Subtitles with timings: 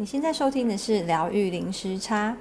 [0.00, 2.34] 你现在收听的是疗愈零时差。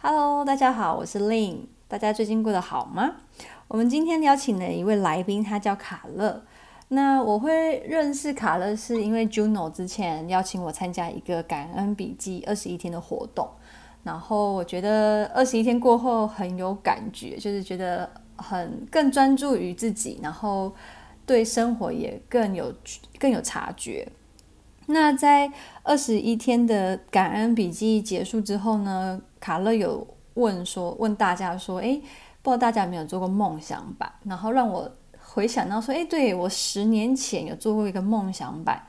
[0.00, 3.16] Hello，大家好，我是 Lynn，大家最近过得好吗？
[3.68, 6.42] 我们今天邀请了一位来宾，他叫卡乐。
[6.88, 13.46] 那我会认识卡乐，是因为 Juno 之前邀请我参加一个感恩笔记二十一天的活动，
[14.04, 20.72] 然后我觉得二十一天过后很有感觉，就是觉得很更专注于自己，然后。
[21.26, 22.72] 对生活也更有
[23.18, 24.08] 更有察觉。
[24.86, 25.50] 那在
[25.82, 32.00] 二十一天的感恩笔记结束之后呢，卡勒有问说，问大家说，诶，
[32.40, 34.08] 不知道大家有没有做过梦想版？
[34.22, 38.80] 然后让我回想到说，诶，对，我十年前有做过一个梦想版。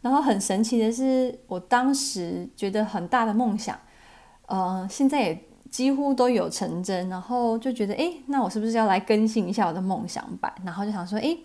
[0.00, 3.78] 然后很神奇的是，我当时觉得很大的梦想，
[4.46, 7.08] 呃，现在也几乎都有成真。
[7.08, 10.52] 然后就觉得，诶，那我是不是要来更新一下我的梦想版？
[10.64, 11.38] 然后就想说，诶。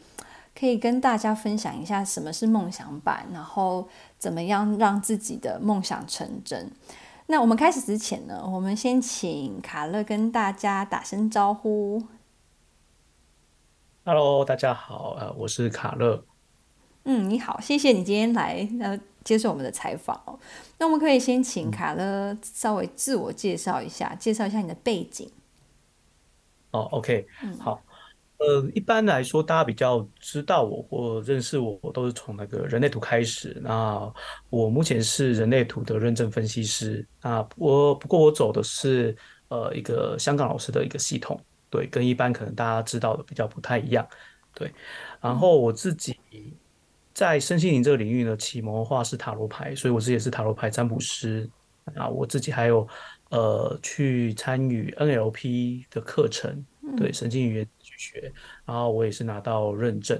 [0.60, 3.88] 可以跟大家分享一下什么是梦想版，然后
[4.18, 6.70] 怎么样让自己的梦想成真。
[7.28, 12.04] 那我们开始之前呢，我们先请卡乐跟大家打声招呼。
[14.04, 16.26] Hello，大家好，呃，我是卡乐。
[17.06, 20.38] 嗯，你好，谢谢你今天来呃接受我们的采访。
[20.78, 25.32] 那我们可以先请卡乐稍微自我介绍一下，介绍一下你的背景。
[26.72, 27.82] 哦，OK，嗯，好。
[28.40, 33.60] 呃，一般来说，大家比较知道我或认识我，我都是从那个人类图开始。
[33.62, 34.12] 那
[34.50, 37.06] 我目前是人类图的认证分析师。
[37.22, 39.16] 那我不过我走的是
[39.50, 44.08] 呃一个香港老师的一个系统，对，跟一般可能大家知道的比较不太一样，
[44.54, 44.74] 对。
[45.20, 46.18] 然后我自己
[47.14, 51.50] 在身心灵这个领域呢，启蒙的话是塔罗牌，所以我自己也是塔罗牌占卜师。
[51.96, 52.88] 啊，我自己还有
[53.32, 56.64] 呃去参与 NLP 的课程，
[56.96, 57.68] 对，神经语言。
[58.02, 58.32] 学，
[58.66, 60.18] 然后我也是拿到认证，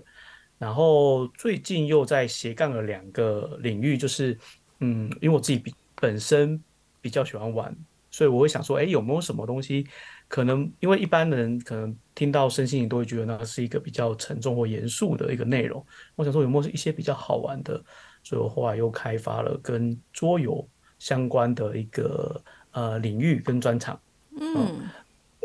[0.58, 4.38] 然后最近又在斜杠了两个领域，就是
[4.82, 6.62] 嗯，因为我自己比本身
[7.00, 7.74] 比较喜欢玩，
[8.12, 9.88] 所以我会想说，哎，有没有什么东西
[10.28, 10.70] 可能？
[10.82, 15.82] 因为一般人可能听到身心灵都会觉得那是一个比较沉重或严肃的一个内容。
[16.18, 17.82] 我想说有没有一些比较好玩的？
[18.24, 23.98] 所以我后来又开发了跟桌游相关的一个呃领域跟专场，
[24.38, 24.54] 嗯。
[24.54, 24.90] 嗯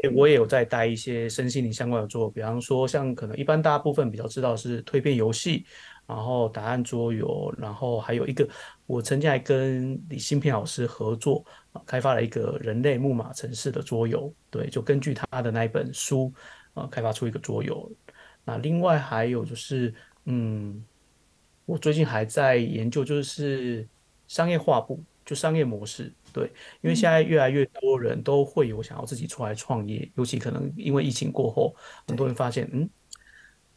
[0.08, 5.64] 我也有在带一些身心灵相关的作，比方说像可能一般大部分比较知道是蜕变游戏，
[6.06, 8.48] 然后答案桌游，然后还有一个
[8.86, 16.32] 我曾经还跟李新平老师合作啊，开发了一个人类木马城市的桌游，对，就根据他的那一本书
[16.74, 17.90] 啊，开发出一个桌游。
[18.44, 19.94] 那另外还有就是，
[20.26, 20.84] 嗯，
[21.64, 23.88] 我最近还在研究就是
[24.28, 26.12] 商业化部，就商业模式。
[26.34, 26.46] 对，
[26.80, 31.72] 因为现在越来越多人都会有想要自己出来创业，尤其可能因为疫情过后，
[32.08, 32.90] 很多人发现，嗯，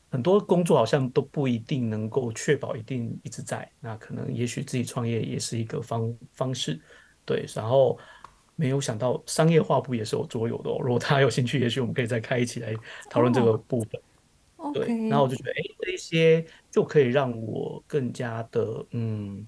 [0.09, 6.81] 很多工作好像都不一定能够确保一定一直在，那可能也许自己创业也是一个方方式。
[7.25, 8.00] 对，然后
[8.56, 10.79] 没有想到商业画布也是有桌游的哦。
[10.81, 12.73] 如果大家有兴趣，也许我们可以再开一起来
[13.07, 14.01] 讨论这个部分。
[14.56, 19.46] Oh, 对.然后我就觉得，哎，这些就可以让我更加的，嗯。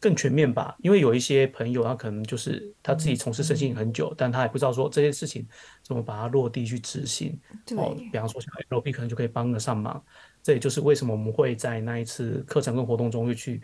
[0.00, 5.46] 更全面吧，因为有一些朋友，他可能就是他自己从事身心很久，嗯，但他也不知道说这些事情
[5.82, 7.36] 怎么把它落地去执行。
[7.66, 10.02] 对，哦，比方说像 NLP 可能就可以帮得上忙。
[10.42, 13.60] 这也就是为什么我们会在那一次课程跟活动中会去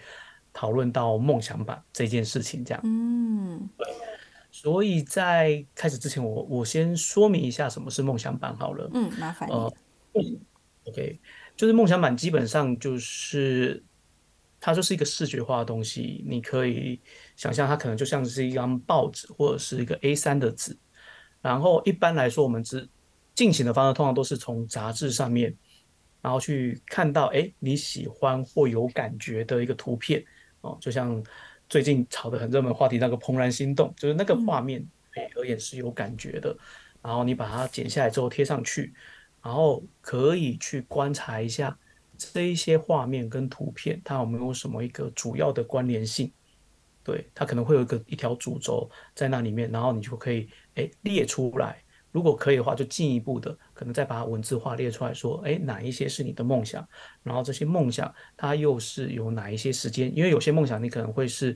[0.52, 2.64] 讨论到梦想版这件事情。
[2.64, 3.86] 这样，嗯，对。
[4.50, 8.90] 所以在开始之前我，我我先说明一下什么是梦想版好了。
[8.92, 9.52] 嗯，麻烦你。
[9.52, 9.72] 呃
[10.84, 11.20] ，OK，
[11.56, 13.84] 就是梦想版基本上就是。
[14.66, 16.98] 它就是一个视觉化的东西，你可以
[17.36, 20.74] 想象它可能就像是一张报纸或者是一个 A3 的纸。
[21.42, 22.88] 然后一般来说，我们只
[23.34, 25.54] 进行的方式通常都是从杂志上面，
[26.22, 30.24] 然后去看到哎你喜欢或有感觉的一个图片
[30.62, 31.22] 哦，就像
[31.68, 34.82] 最近炒的很热门话题那个《怦然心动》，就是那个画面
[35.12, 36.56] 对而言是有感觉的。
[37.02, 38.94] 然后你把它剪下来之后贴上去，
[39.42, 41.78] 然后可以去观察一下。
[42.16, 46.30] 这一些画面跟图片，它有没有什么一个主要的关联性？
[47.02, 51.82] 对，它可能会有一个一条主轴在那里面，然后你就可以诶列出来。
[52.12, 56.86] 如果可以的话，就进一步的可能再把它文字化列出来说，诶哪一些是你的梦想？
[57.22, 60.16] 然后这些梦想它又是有哪一些时间？
[60.16, 61.54] 因为有些梦想你可能会是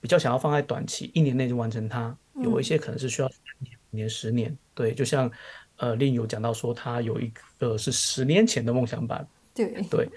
[0.00, 2.12] 比较想要放在短期，一年内就完成它；
[2.42, 4.58] 有一些可能是需要三年、五年、十年。
[4.74, 5.30] 对，就像
[5.76, 9.26] 呃另有讲到说，他有一个是十年前的梦想版。
[9.56, 10.08] 对 对，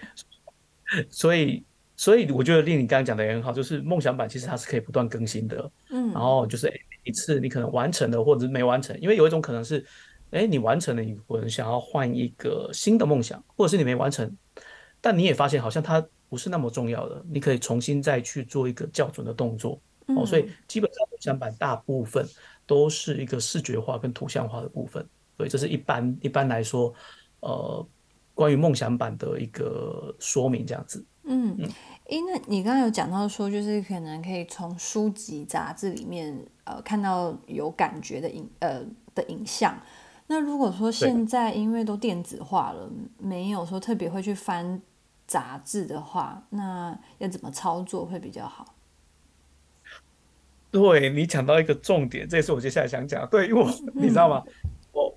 [1.09, 1.63] 所以
[1.95, 6.71] 所以我觉得令你刚刚讲的也很好，就是梦想版其实它是可以不断更新的，嗯，然后就是
[7.03, 9.83] 一次你可能完成了或者是没完成，因为有一种可能是，
[10.31, 14.31] 哎，你完成了，你可能想要换一个新的梦想，或者是你没完成，
[15.01, 19.81] 但你也发现好像它不是那么重要的，你可以重新再去做一个校准的动作。
[20.15, 22.25] 哦，所以基本上梦想版大部分
[22.65, 25.07] 都是一个视觉化跟图像化的部分。
[25.37, 26.93] 所以这是一般一般来说，
[27.41, 27.87] 呃，
[28.39, 31.05] 关于梦想版的一个说明这样子。
[31.23, 31.57] 嗯，
[32.05, 36.33] 哎，那你刚刚有讲到说，就是可能可以从书籍杂志里面
[36.63, 38.81] 呃看到有感觉的影呃
[39.13, 39.77] 的影像。
[40.27, 44.81] 那如果说现在因为都电子化了，没有说特别会去翻
[45.27, 48.73] 杂志的话，那要怎么操作会比较好？
[50.71, 53.27] 对，你讲到一个重点，这也是我接下来想讲。
[53.27, 54.41] 对，因为我你知道吗？
[54.93, 55.13] 我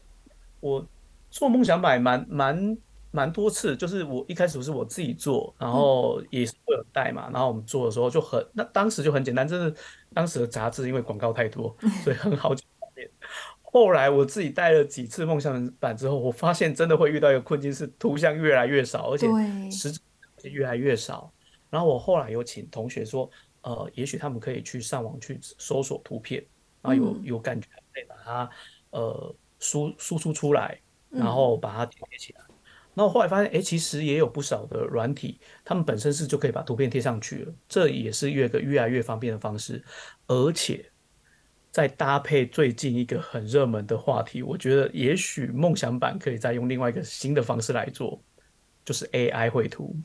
[0.58, 0.84] 我
[1.30, 2.76] 做梦想版蛮蛮
[3.12, 9.72] 蛮多次，就是我一开始是我自己做，然后也是会有带嘛，然后我们做的时候就很，那当时就很简单，就是
[10.12, 12.52] 当时的杂志因为广告太多，所以很好。
[13.62, 19.26] 后来我自己带了几次梦想版之后，我发现真的会遇到一个困境，是图像越来越少，而且
[19.70, 20.00] 实质
[20.42, 21.32] 越来越少。
[21.70, 23.30] 然后我后来有请同学说，
[23.62, 26.44] 呃，也许他们可以去上网去搜索图片，
[26.82, 28.50] 然后有有感觉可以把它
[28.90, 32.42] 呃输输出出来，然后把它贴起来。
[32.94, 39.82] 然后后来发现，哎，其实也有不少的软体，他们本身是就可以把图片贴上去了，这也是越个越来越方便的方式，
[40.26, 40.84] 而且。
[41.74, 48.22] 再搭配最近一个很热门的话题，我觉得也许梦想版可以再用另外一个新的方式来做，
[48.84, 49.96] 就是 AI 绘图。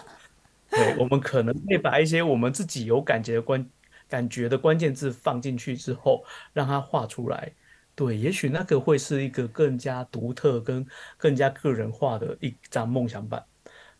[0.68, 3.70] 对，我们可能会把一些我们自己有感觉的关
[4.06, 6.22] 感觉的关键字放进去之后，
[6.52, 7.54] 让它画出来。
[7.98, 10.86] 对，也许那个会是一个更加独特跟
[11.16, 13.42] 更加个人化的一张梦想版。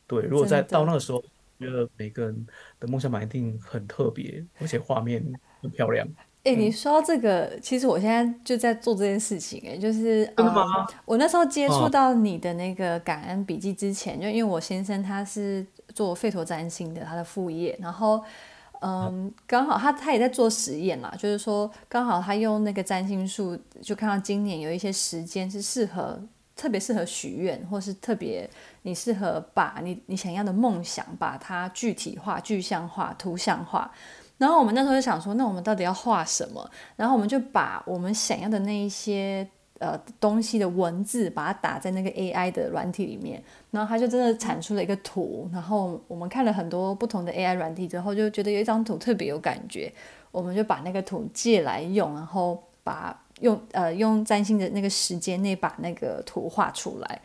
[0.07, 1.21] 对，如果在到那个时候，
[1.59, 2.47] 觉得每个人
[2.79, 5.21] 的梦想版一定很特别，而且画面
[5.61, 6.07] 很漂亮。
[6.45, 9.61] 哎、欸，你说到这个，嗯、其实我现在就在做这件事情。
[9.67, 10.87] 哎，就是真的吗？
[10.89, 18.23] 嗯、我那时候接触到你的那个感恩笔记之前，哦、就因为我先生他是做费陀占星的，他的副业，然后
[18.81, 26.21] 嗯，刚好他他也在做实验啦，就是说刚好他用那个占星术，就看到今年有一些时间是适合，
[26.55, 28.49] 特别适合许愿，或是特别
[28.83, 33.91] 你适合把你你想要的梦想把它具体化、具象化、图像化。
[34.37, 36.71] 然后我们那时候就想说，那我们到底要画什么？
[36.95, 39.45] 然后我们就把我们想要的那一些
[39.79, 45.49] 呃东西的文字，把它打在那个 AI 的软体里面，然后它就真的产出了一个图。
[45.53, 49.93] 然后我们看了很多不同的 AI 软体之后，就觉得有一张图特别有感觉，
[50.31, 57.21] 我们就把那个图借来用，然后把用呃用占星的那个时间内把那个图画出来。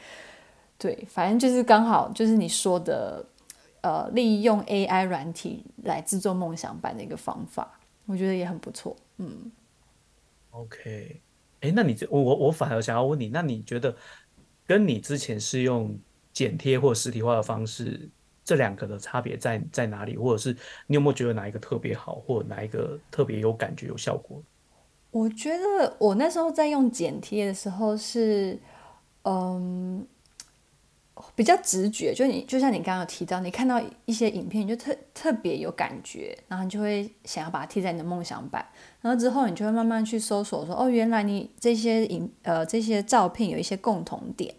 [0.78, 3.26] 对，反正就是刚好就是你说的。
[3.86, 7.70] 呃，利用 AI 软体来制作梦想版的一个方法，
[8.06, 8.96] 我觉得也很不错。
[9.18, 9.52] 嗯
[10.52, 11.20] ，OK，
[11.64, 13.96] 哎，那你这我我我反而想要问你，那你觉得
[14.68, 15.98] 跟你之前是用
[16.32, 18.10] 剪贴或实体化的方式，
[18.44, 20.18] 这两个的差别在在哪里？
[20.18, 20.52] 或者是
[20.88, 24.44] 你有没有觉得哪一个特别好，或者哪一个特别有感觉、有效果？
[25.12, 28.60] 我觉得我那时候在用剪贴的时候是，
[29.24, 30.06] 嗯。
[31.36, 38.64] 比较直觉，就你就像你刚刚有提到，你看到一些影片，你就特特别有感觉，然后你就会想要把它贴在你的梦想板，
[39.02, 44.54] 然后之后你就会慢慢去搜索说，哦，原来你这些影呃这些照片有一些共同点，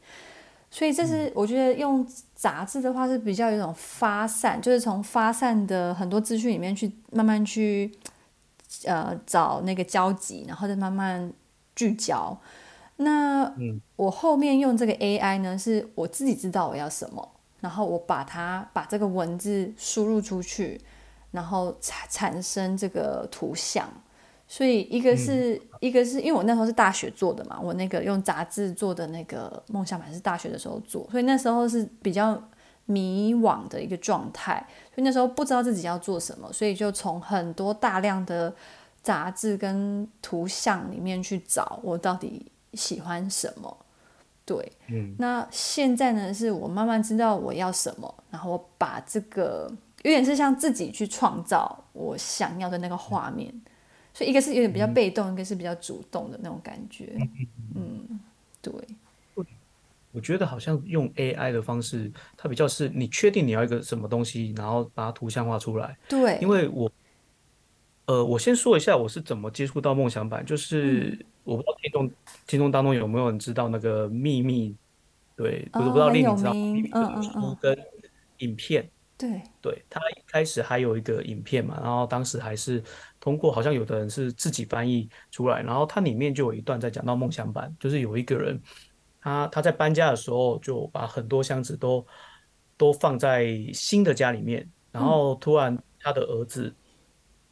[0.68, 7.92] 所以这是我觉得用杂志的话是比较有一种发散，就是从发散的很多资讯里面去慢慢去
[8.84, 11.32] 呃找那个交集，然后再慢慢
[11.76, 12.36] 聚焦。
[12.96, 13.52] 那
[13.96, 17.28] 我后面用这个 AI 呢，是我自己知道我要什么，
[17.60, 20.80] 然后我把它把这个文字输入出去，
[21.32, 23.88] 然后产产生这个图像。
[24.46, 32.40] 所以一个是、嗯、一个是因为我那时候是大学做的嘛，我那个用杂志做的那个梦想版是大学的时候做，所以那时候是比较
[32.84, 38.54] 迷惘的一个状态，所以那时候不知道自己要做什么，所以就从很多大量的
[39.02, 42.52] 杂志跟图像里面去找我到底。
[42.74, 43.76] 喜欢什么？
[44.46, 46.34] 对，嗯，那现在呢？
[46.34, 53.62] 是我慢慢知道我要什么，然后我把这个有点是像自己去创造我想要的那个画面，嗯、
[54.12, 57.16] 所以一个是有点比较被动，嗯、一个是比较主动的那种感觉。
[57.74, 58.20] 嗯，
[58.60, 58.70] 对。
[60.12, 65.96] 我觉得好像用 AI 的方式，它比较是你确定你要一个什么东西，然后把它图像化出来。
[66.06, 66.92] 对，因为我，
[68.04, 71.24] 呃，我先说一下我是怎么接触到梦想版，就是。
[71.44, 72.10] 嗯我不知道听众
[72.46, 74.74] 听众当中有没有人知道那个秘密？
[75.36, 77.76] 对，我、哦、不知道令你知道秘密的书跟
[78.38, 78.88] 影片。
[79.16, 82.82] 对，对他一开始还有一个影片嘛，然后当时还是
[83.20, 88.60] 通过好像有的人是自己翻译出来，然后它里面就有一段在讲到梦想版，就是有一个人
[89.20, 92.04] 他他在搬家的时候就把很多箱子都
[92.76, 96.74] 都放在新的家里面，然后突然他的儿子，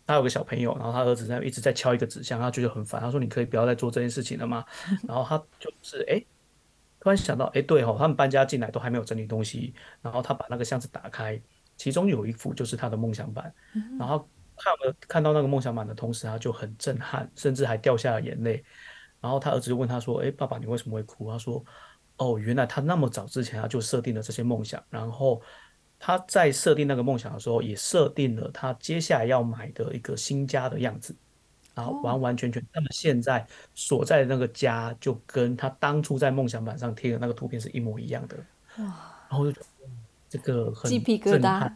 [0.06, 4.64] 他有个小朋友，然后他儿子在一直在敲一个纸箱，他觉得很烦，他说：“你可以不要再做这件事情了吗？”
[5.06, 6.24] 然后他就是哎，
[7.00, 11.40] 突然想到哎，对哦，他们搬家进来都还没有整理东西，然后他把那个箱子打开，
[11.76, 13.52] 其中有一幅就是他的梦想板，
[13.98, 18.64] 然后看了看到那个梦想板的同时，他就很震撼，甚至还掉下了眼泪。
[19.20, 21.64] 然后他儿子就问他说：“哎，爸爸，你为什么会哭？”他说。
[22.18, 25.42] 哦，原来他那么早之前他就设定了这些梦想，然后
[26.04, 31.14] 他在设定那个梦想的时候，也设定了他接下来要买的一个新家的样子，
[31.74, 38.36] 然后完完全全，他们现在所在的那个家就跟他当初在梦想板上贴的那个图片是一模一样的。
[38.78, 38.84] 哇！
[39.30, 39.66] 然后就觉得
[40.28, 41.72] 这个很鸡皮疙瘩，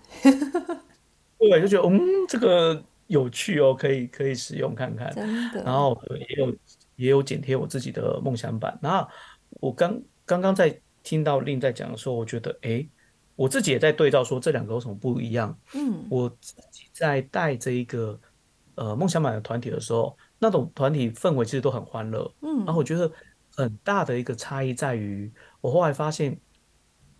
[1.39, 5.15] 对，就觉得嗯，这个有趣哦，可以可以使用看看。
[5.15, 5.63] 真的。
[5.63, 6.57] 然后也有
[6.97, 9.09] 也有剪贴我自己的梦想板，然后
[9.61, 10.03] 我刚。
[10.29, 12.85] 刚刚在听到 Lin 在讲的时候，我觉得，哎，
[13.37, 15.57] 我自己也在对照说这两个有什么不一样。
[15.75, 18.19] 嗯，我自己在带这一个
[18.75, 22.29] 呃梦想版的团体的时候，那种团体氛围其实都很欢乐。
[22.41, 23.11] 嗯，然后我觉得
[23.55, 26.37] 很大的一个差异在于，我后来发现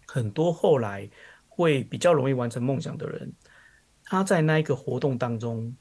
[0.07, 1.09] 很多后来
[1.49, 3.33] 会比较容易完成梦想的人，
[4.05, 5.75] 他在那一个活动当中，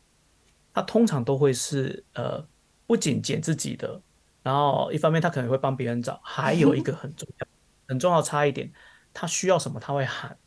[0.74, 2.46] 他通常都会是呃
[2.86, 4.02] 不仅捡自己的。
[4.44, 7.48] 然后一方面他可能会帮别人找，还有一个很重要、
[7.90, 8.72] 很重要差一点，
[9.16, 10.38] 他需要什么他会喊，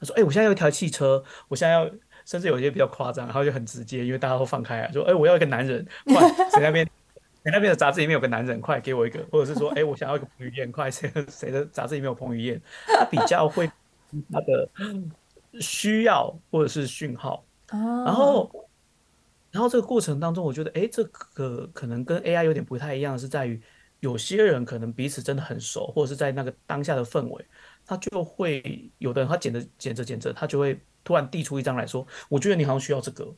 [0.00, 1.88] 他说：“哎，我现在有一台汽车，我现在要，
[2.24, 6.84] 甚至有些比较夸张，然后就很直接，因为大家都放开啊，说：哎，我要一个男人，快，谁那边，
[7.44, 13.70] 谁那边的杂志里面有个男人，快给我一个，或者是说，哎，我想要一个彭于晏，快，谁谁的杂志里面有彭于晏，他比较会
[14.32, 14.68] 他的
[15.60, 18.50] 需要或者是讯号，然后。”
[19.52, 23.58] 然后这个过程当中，我觉得，哎，这个可能跟 AI 有点不太一样，是在于
[24.00, 27.46] 有些人可能彼此真的很熟，或者是在那个当下的氛围，
[27.86, 33.32] 他就会有的人他剪着剪着剪着，他就会突然递出一张来说，我觉得你好像需要这个，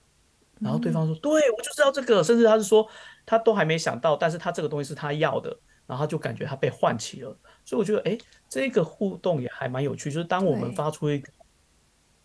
[0.59, 2.89] 然后对方说，对，我就是要这个，甚至他是说
[3.27, 11.31] 他都还没想到，但是他这个东西是他要的，然后他就感觉他被唤起了，所以我觉得，哎，这个互动也还蛮有趣，就是当我们发出一个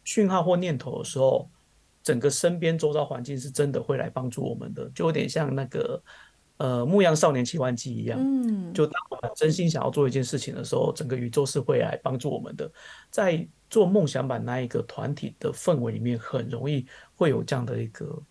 [0.03, 1.49] 讯号或念头的时候。
[2.05, 6.03] 整个身边周遭环境是真的会来帮助我们的，就有点像那个
[6.57, 12.71] 呃《牧羊少年奇幻记》一样，嗯，就当我们真心想要做一件事情的时候，整个宇宙是会来帮助我们的。
[13.09, 18.21] 在做梦想版那一个团体的氛围里面，很容易会有这样的一个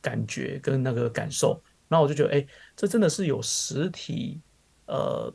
[0.00, 1.62] 感觉跟那个感受。
[1.88, 4.40] 然后我就觉得，哎，这真的是有实体
[4.86, 5.32] 呃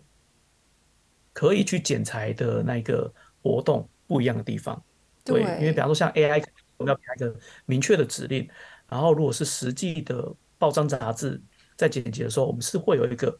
[1.33, 4.83] 可以去剪裁的那个活动不一样的地方。
[5.23, 6.43] 对，对，因为比方说像 AI。
[6.77, 8.49] 我们要给他一个明确的指令，
[8.89, 11.39] 然后如果是实际的报章杂志
[11.81, 13.35] 在剪辑的时候，我们是会有一个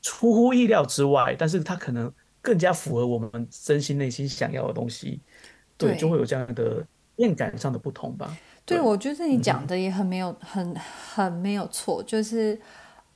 [0.00, 2.10] 出乎意料之外，但是它可能
[2.40, 5.20] 更加符合我们真心内心想要的东西，
[5.76, 6.84] 对，对就会有这样的
[7.16, 8.36] 面感上的不同吧。
[8.64, 10.76] 对，对我觉得你讲的也很没有、嗯、很
[11.14, 12.58] 很没有错，就是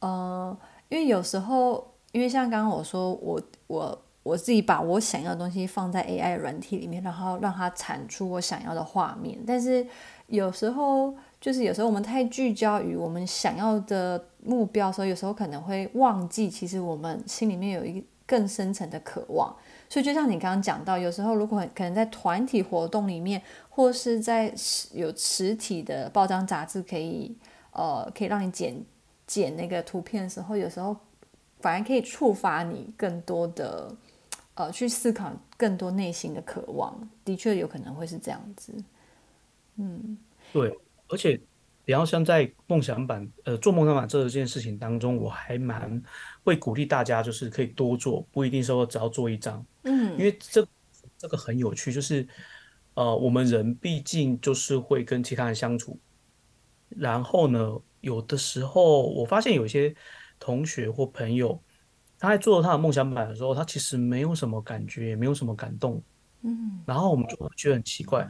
[0.00, 0.56] 呃，
[0.90, 4.02] 因为有时候，因为像刚刚我说，我我。
[4.24, 9.38] 我自己把我想要的东西放在 AI 软体里面，然后让它产出我想要的画面。
[9.46, 9.86] 但是
[10.26, 19.54] 有时候，就是有时候我们太聚焦于我们想要的目标，所以有时候可能会忘记，其实我们心里面有一个更深层的渴望。
[19.88, 24.52] 所以就像你刚刚讲到，有时候如果可能在团体活动里面，或是在
[24.92, 27.36] 有实体的报章杂志可以，
[27.72, 28.74] 呃，可以让你剪
[29.26, 30.96] 剪那个图片的时候，有时候
[31.60, 33.94] 反而可以触发你更多的。
[34.54, 38.74] 呃，去思考更多内心的渴望，的确有可能会是这样子。
[39.76, 40.18] 嗯，
[40.52, 40.76] 对，
[41.08, 41.40] 而且
[41.84, 46.02] 比方像在梦想版，呃，做梦想版这件事情当中，我还蛮
[46.44, 49.64] 会鼓励大家，就是可以多做，不一定说只要做一张。
[49.84, 50.66] 嗯，因为这
[51.16, 52.26] 这个很有趣，就是
[52.94, 55.98] 呃，我们人毕竟就是会跟其他人相处，
[56.88, 59.94] 然后呢，有的时候我发现有些
[60.38, 61.60] 同学或朋友。
[62.20, 66.02] 他在做他的梦想版的时候，他其实没有什么感觉，也没有什么感动。
[66.42, 68.26] 嗯，然后我们就会觉得很奇怪，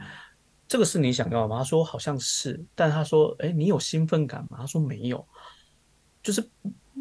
[0.69, 1.57] 这个是你想要的吗？
[1.57, 4.59] 他说好像是，但他说，哎，你有兴奋感吗？
[4.59, 5.27] 他说没有，
[6.23, 6.41] 就是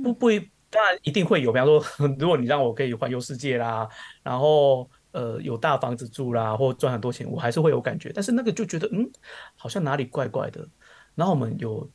[0.02, 0.28] 不不，
[0.70, 1.52] 当然一定会有。
[1.52, 1.80] 比方说，
[2.18, 3.88] 如果你让我可以环游世界啦，
[4.22, 8.10] 然后呃有大房子住啦，或赚很多钱，我还是会有感觉。
[8.14, 9.08] 但是那个就觉得，嗯，
[9.54, 10.66] 好像哪里怪怪的。
[11.14, 11.90] 然后我们有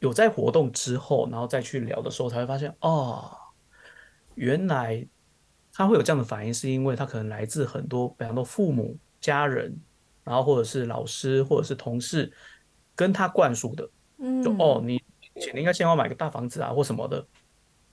[0.00, 3.30] 有在活动之后，然后再去聊的时候，才会发现，哦。
[4.34, 5.06] 原来
[5.74, 9.78] 他会有这样的反应，是因为他可能来自很多，比方说父母、家人，
[10.24, 12.32] 然后或者是老师，或者是同事，
[12.94, 13.88] 跟他灌输的，
[14.42, 15.02] 就哦，你
[15.34, 17.26] 你应该先要买个大房子啊，或什么的。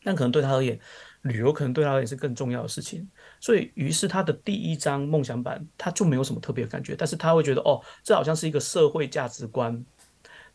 [0.02, 0.80] 但可能对他而言，
[1.24, 3.06] 旅游可能对他而言是更重要的事情。
[3.42, 9.86] 所以，于是他的第一张梦想版他就没有什么特别的感觉，但是他会觉得哦，这好像是一个社会价值观，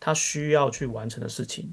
[0.00, 1.72] 他需要去完成的事情。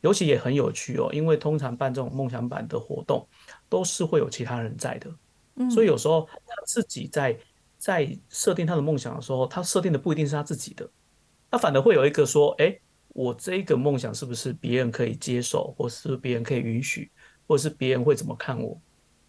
[0.00, 3.24] 尤其也很有趣哦，因为通常办这种梦想版的活动，
[3.68, 5.08] 都是会有其他人在的，
[5.56, 7.38] 嗯，所以有时候他自己在
[7.82, 10.88] 在设定他的梦想的时候，他设定的不一定是他自己的，
[11.50, 17.10] 他反而会有一个说，哎，我这个梦想是不是别人可以接受，或是别人可以允许，
[17.44, 18.80] 或者是别人会怎么看我？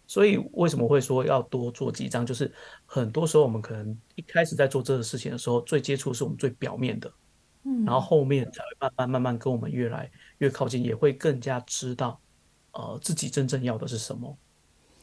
[0.06, 2.24] 所以为什么会说要多做几张？
[2.24, 2.52] 就是
[2.86, 7.12] 很多时候我们可能一开始在做这个事情的时候，最接触是我们最表面的。
[7.64, 10.08] 嗯，然后后面才会慢慢慢慢跟我们越来
[10.38, 12.20] 越靠近，也会更加知道，
[12.70, 14.38] 呃，自己真正要的是什么。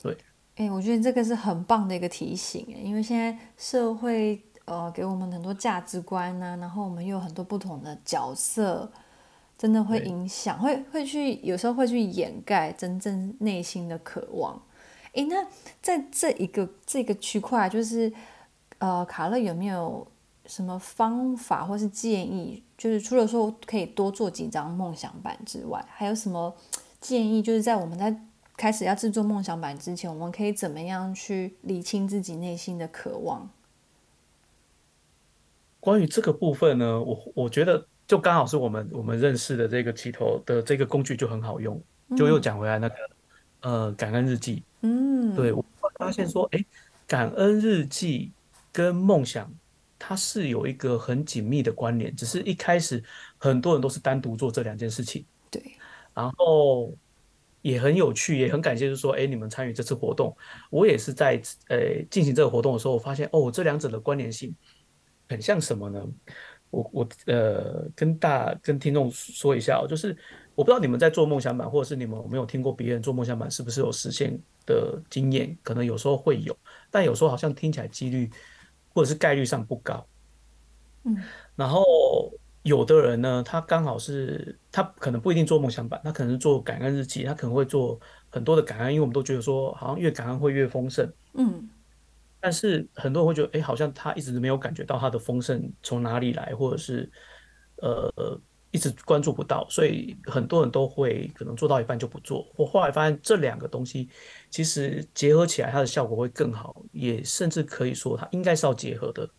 [0.01, 0.15] 对，
[0.55, 8.91] 哎、欸，我觉得这个是很棒的一个提醒，因为现在社会呃给我们很多价值观呐、啊，然后我们又有很多不同的角色，
[9.58, 14.62] 真的会影响，会会去有时候会去掩盖真正内心的渴望。
[15.13, 15.48] 哎，那
[15.81, 18.12] 在这一个这个区块，就是
[18.79, 20.08] 呃，卡勒有没有？
[20.48, 22.62] 什么方法或是建议？
[22.75, 26.53] 就是除了说可以多做几张梦想版之外，还有什么
[27.00, 27.41] 建议？
[27.41, 28.13] 就是在我们在
[28.58, 33.50] 开始要制作梦想版之前，我们可以怎么样去理清自己内心的渴望？
[35.79, 41.81] 关于这个部分呢，我我觉得就刚好是我们我们认识的这个起头的这个工具就很好用，
[42.15, 42.96] 就又讲回来那个、
[43.62, 44.63] 嗯、呃感恩日记。
[44.81, 45.65] 嗯，对，我
[45.98, 46.63] 发现说，哎，
[47.08, 48.31] 感恩日记
[48.72, 49.51] 跟梦想。
[50.03, 53.03] 它是有一个很紧密的关联，只是一开始
[53.38, 55.24] 很多人都是单独做这两件事情。
[55.51, 55.62] 对，
[56.15, 56.91] 然后
[57.62, 60.36] 也很有趣，也很感谢，就是说，哎，你们参与这次活动，
[60.70, 64.56] 我也是在呃进行这个活动的时候，我发现哦，这两者的关联性
[65.30, 66.06] 很像什么呢？
[66.70, 70.15] 我我呃跟大跟听众说一下哦，就是
[70.56, 75.58] 我不知道你们在做梦想版，或者是你们有没有听过别人做梦想版，是不是有实现的经验？
[75.63, 76.58] 可能有时候会有，
[76.89, 78.30] 但有时候好像听起来几率。
[78.94, 80.06] 或者是概率上不高，
[81.06, 81.15] 嗯，
[81.56, 81.82] 然后
[82.63, 91.70] 有的人呢，他刚好是他可能不一定做梦想版，他可能是做感恩日记，他可能会做很多的感恩，因为我们都觉得说，好像越感恩会越丰盛，嗯，
[92.40, 97.12] 但是很多人会觉得，哎，好像他一直没有感觉到他的丰盛从哪里来，或者是
[97.77, 98.40] 呃。
[98.74, 102.48] 一直关注不到，所以很多人都会可能做到一半就不做。
[102.55, 104.07] 我后来发现这两个东西
[104.50, 109.29] 其实结合起来，它的效果会更好，也甚至可以说它应该是要结合的。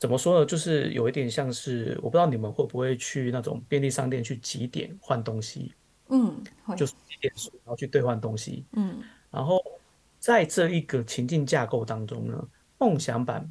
[0.00, 0.46] 怎么说呢？
[0.46, 5.74] 就是有一点像是，我不知道你们会不会去那种便利商店去集点换东西，
[6.08, 6.42] 嗯，
[6.74, 9.62] 就是集点数，然后去兑换东西，嗯，然后
[10.18, 13.46] 在这一个情境架构当中呢，梦想版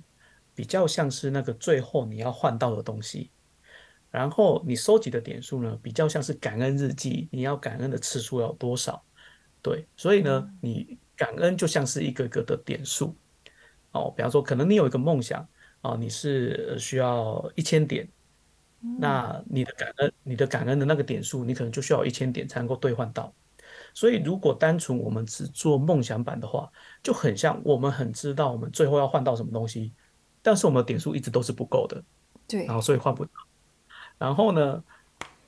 [0.56, 3.30] 比较像是那个最后你要换到的东西。
[4.12, 9.04] 然后你收集的点数呢，比较像是感恩日记，你要感恩的次数要多少？
[9.62, 13.16] 对，所以呢，你感恩就像是一个个的点数
[13.92, 14.12] 哦。
[14.18, 15.48] 比方说，可能你有一个梦想
[15.82, 18.08] 啊，你是需要一千点，
[19.00, 23.34] 那你的感恩，你的感恩的那个点数，你可能就需要一千点才能够兑换到。
[23.94, 26.70] 所以，如果单纯我们只做梦想版的话，
[27.02, 29.94] 就很像我们很知道我们最后要换到什么东西，
[30.42, 32.04] 但是我们的点数一直都是不够的，
[32.48, 33.32] 对，然后所以换不到。
[34.18, 34.84] 然后呢，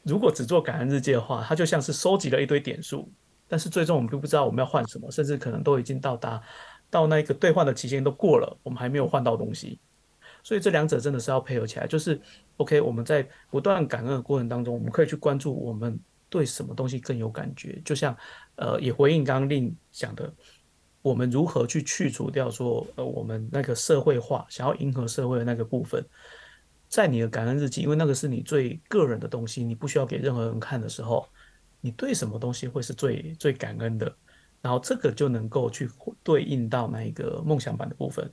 [0.03, 3.11] 如果只做感恩日记的话，它就像是收集了一堆点数，
[3.47, 6.41] 但是最终我们并不知道我们要换什么，甚至可能都已经到达
[6.89, 9.79] 到那个兑换的期限都过了，我们还没有换到东西。
[10.43, 11.87] 所以这两者真的是要配合起来。
[11.87, 12.19] 就是
[12.57, 15.99] OK，我们在不断感恩的过程当中，我们可以去关注我们
[16.29, 17.81] 对什么东西更有感觉。
[17.83, 18.15] 就像
[18.55, 20.33] 呃，也回应刚刚令讲的，
[21.01, 26.05] 我们如何去去除掉说呃，我们那个社会化想要迎合社会的那个部分。
[26.87, 31.25] 在你的感恩日记，因为那个是你最个人的东西，你不需要给任何人看的时候，
[31.79, 34.13] 你对什么东西会是最最感恩的？
[34.61, 35.89] 然后这个就能够去
[36.21, 38.29] 对应到那一个梦想版的部分。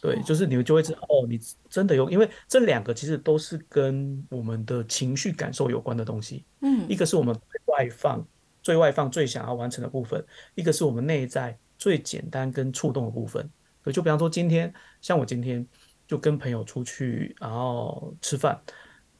[0.00, 6.44] 对，就是你们就会知道，哦，你真的有，因为这两个其实都是跟我们的情绪感受有关的东西。
[6.60, 7.34] 嗯，一个是我们
[7.66, 8.26] 外放、
[8.62, 13.48] 最外放、最想要完成的部分，一个是我们内在最简单跟触动的部分。
[13.92, 15.66] 就比方说，今天像我今天。
[16.08, 18.58] 就跟朋友出去，然后吃饭，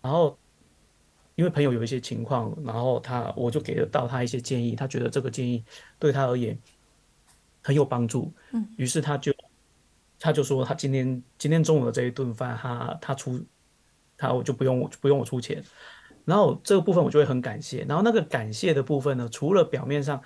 [0.01, 0.39] 然后
[1.35, 5.63] 因为朋友有一些情况，然后他我就给了到他一些建议，他觉得这个建议
[5.99, 6.59] 对他而言
[7.63, 9.31] 很有帮助，嗯，于是他就
[10.19, 13.41] 他就说他今天今天中午的这一顿饭，他他出
[14.17, 15.63] 他我就不用不用我出钱，
[16.25, 20.23] 然后这个部分我就会很感谢，然后那个感谢的部分呢，除了表面上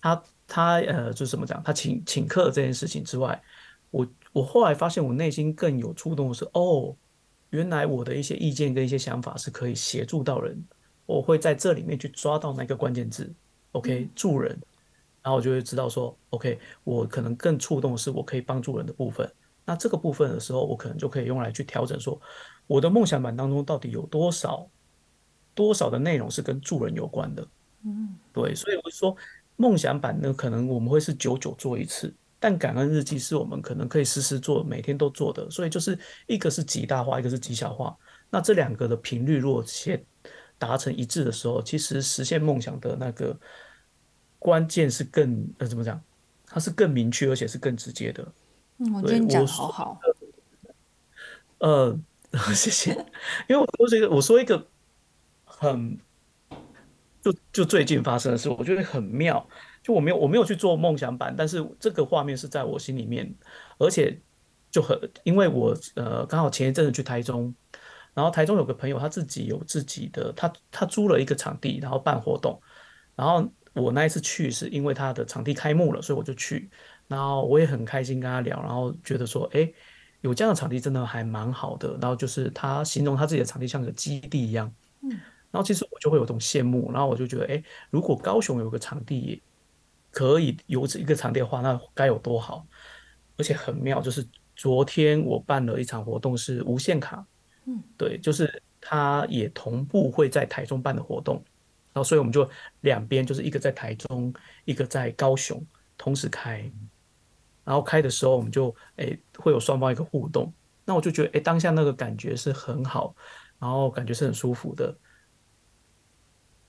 [0.00, 3.42] 他他呃就是怎么讲，他请请客这件事情之外，
[3.90, 4.06] 我。
[4.34, 6.92] 我后来发现，我内心更有触动的是，哦，
[7.50, 10.60] 原来我的一些意见跟一些想法是可以协助到人。
[11.06, 13.32] 我会在这里面去抓到那个关键字
[13.70, 14.60] ，OK，助人。
[15.24, 19.26] 然后我就会知道说，OK，我可能更触动的是我可以帮助人的部分。
[19.64, 22.20] 那这个部分的时候，我可能就可以用来去调整说，
[22.66, 24.68] 我的梦想版当中到底有多少
[25.54, 27.48] 多少的内容是跟助人有关的。
[27.86, 29.16] 嗯，对，所以我说
[29.56, 35.50] 梦想版呢，可能我们会是久久做一次，但感恩日记是我们可能可以时时做，每天都做的。
[35.50, 37.96] 所以就是一个是极大化，一个是极小化。
[38.28, 40.04] 那这两个的频率如果先
[40.58, 43.34] 达成一致的时候，其实实现梦想的那个。
[44.44, 45.98] 关键是更呃怎么讲？
[46.44, 48.22] 它是更明确，而且是更直接的。
[48.76, 49.98] 嗯，我觉得你讲好好。
[51.60, 51.98] 呃，
[52.54, 52.92] 谢谢。
[53.48, 54.66] 因为我说这个，我说一个
[55.46, 55.98] 很
[57.22, 59.48] 就就最近发生的事，我觉得很妙。
[59.82, 63.34] 就我没有我没有去做梦想版，但是这个画面是在我心里面，
[63.78, 64.20] 而且
[64.70, 67.54] 就很因为我呃刚好前一阵子去台中，
[68.12, 72.60] 然后台中有个朋友他自己有自己的，他他租了一个场地，然后办活动，
[73.16, 73.50] 然后。
[73.74, 76.70] 我那一次去是因为他的场地开幕了，所以我就去，
[77.08, 79.70] 然后我也很开心跟他聊，然后觉得说，哎，
[80.20, 81.98] 有这样的场地真的还蛮好的。
[82.00, 85.10] 然后就是他形容他自己的场地像个基地一样，嗯，
[85.50, 89.42] 然后其实我就会有种羡慕，然后我就觉得，哎，如果高雄有个场地
[90.10, 92.66] 可以有这一个场地的话，那该有多好。
[93.36, 97.26] 而且很妙，就是昨天我办了一场活动是无限卡，
[97.66, 101.42] 嗯，对，就是他也同步会在台中办的活动。
[101.94, 102.46] 然后，所以我们就
[102.80, 105.64] 两边就是一个在台中，一个在高雄，
[105.96, 106.70] 同时开。
[107.64, 110.52] 然后开的时候，我们就诶会有双方一个互动。
[110.84, 113.14] 那我就觉得诶当下那个感觉是很好，
[113.60, 114.92] 然后感觉是很舒服的。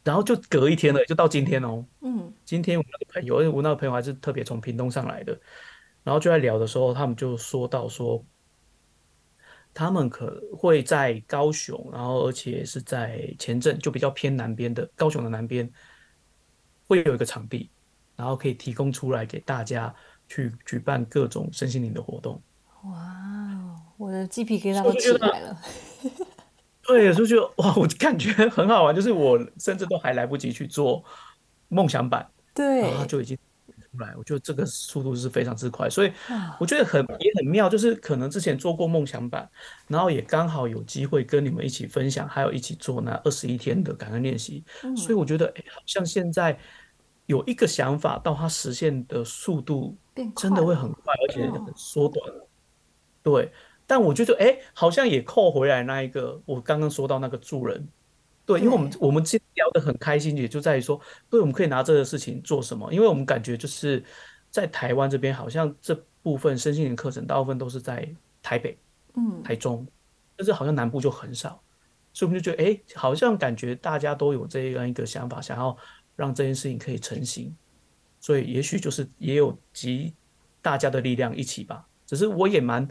[0.04, 1.84] 然后就隔一天了，就到今天哦。
[2.02, 2.32] 嗯。
[2.46, 5.38] 今天我那个朋友，我那个朋友还是特别从屏东上来的，
[6.04, 8.24] 然后就在聊的时候，他们就说到说。
[9.78, 15.70] 他们可会在高雄，然后而且是在前镇，就比较偏南边的高雄的南边，
[16.88, 17.70] 会有一个场地，
[18.16, 19.94] 然后可以提供出来给大家
[20.30, 22.42] 去举办各种身心灵的活动。
[22.86, 25.62] 哇，我的鸡皮疙瘩都起来了。
[26.88, 31.04] 对，就觉得哇，我感觉很好玩，就是我甚至都还来不及去做
[31.68, 33.38] 梦想版，对，然后就已经。
[34.00, 36.12] 来，我觉得这个速度是非常之快，所以
[36.60, 39.50] 我觉得很也很妙，就是可能之前做过梦想版，
[39.88, 44.64] 然后也刚好有机会跟你们一起分享，还有一起做那二十一天的感恩练习，
[44.96, 46.58] 所以我觉得哎，好像现在
[47.26, 49.96] 有一个想法，到它实现的速度
[50.36, 52.48] 真的会很快，而且很缩短了。
[53.24, 53.52] 对，
[53.88, 57.88] 但我觉得哎，好像也扣回来那一个，我刚刚说到那个助人。
[58.46, 62.94] 对，因为我们我们今天聊得很开心，也就在于说，对，我们可以拿这个事情做什么？
[62.94, 64.04] 因为我们感觉就是
[64.52, 68.08] 在台湾这边，好像这部分身心灵课程大部分都是在
[68.44, 68.78] 台北、
[69.16, 69.88] 嗯，台中，
[70.38, 71.60] 但是好像南部就很少，
[72.14, 75.76] 所以我们就觉得，哎，好像感觉大家都有这样一个想法，想要
[76.16, 77.52] 让这件事情可以成型，
[78.20, 80.14] 所以也许就是也有集
[80.62, 81.84] 大家的力量一起吧。
[82.06, 82.88] 只是我也蛮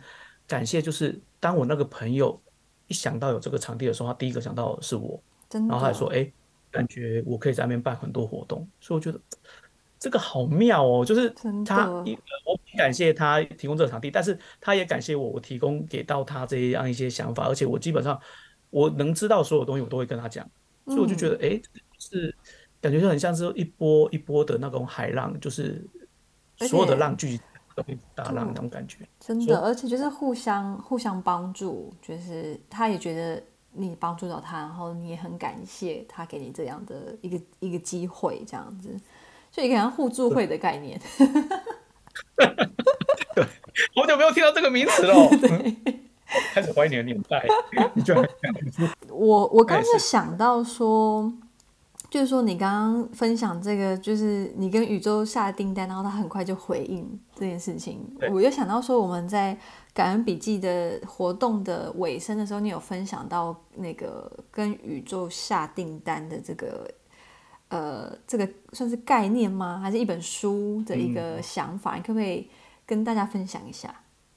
[0.49, 2.43] 感谢，就是当我那个朋友
[2.89, 5.23] 一想到有这个场地的时候，他第一个想到的是我。
[5.51, 6.31] 然后还说，哎，
[6.71, 9.21] 感觉我可以在那边办很多活动，所以我觉得
[9.99, 11.05] 这个好妙哦。
[11.05, 11.31] 就是
[11.65, 18.21] 他，我感谢他提供这个场地，但是他也感谢我，我提供给到他这样一些想法，而且我基本上
[18.71, 20.45] 我能知道所有东西，我都会跟他讲，
[20.87, 21.61] 所以我就觉得，哎，
[21.99, 22.35] 是
[22.81, 25.85] 感觉就很像是一波一波的那种海浪，就是
[26.59, 27.41] 所有的浪聚集
[28.15, 28.99] 大浪那种感觉。
[29.21, 33.43] 真的，而且就是互相互相帮助，就是他也觉得。
[33.77, 38.89] 你帮助到他，然后你也很感谢他给你这样的一个一个机会，这样子，
[39.51, 41.01] 所以一个像互助会的概念。
[42.37, 42.47] 对，
[43.97, 45.15] 好久没有听到这个名词了，
[46.55, 47.45] 开始怀念年代。
[47.95, 48.25] 你居然
[49.09, 51.33] 我我刚是想到说，
[52.09, 59.59] 就是说你刚刚分享这个，就是你跟宇宙下订单，然后他很快就回应这件事情，我就想到说我们在。
[59.95, 66.93] 感恩笔记的活动的尾声的时候，你有分享到那个跟宇宙下订单的这个，
[67.69, 69.79] 呃，这个算是概念吗？
[69.79, 71.95] 还是一本书的一个想法？
[71.95, 72.51] 嗯、你可不可以
[72.85, 73.95] 跟大家分享一下？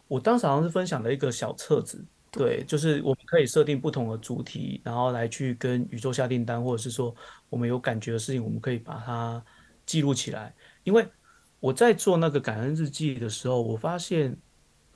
[0.08, 7.15] 我当时好像是分享了一个小册子，对，对，就是我们可以设定不同的主题，然后来去跟宇宙下订单，或者是说
[7.50, 9.43] 我们有感觉的事情，我们可以把它
[9.88, 10.54] 记录起来。
[10.84, 11.08] 因为
[11.60, 14.38] 我在做那个感恩日记的时候，我发现，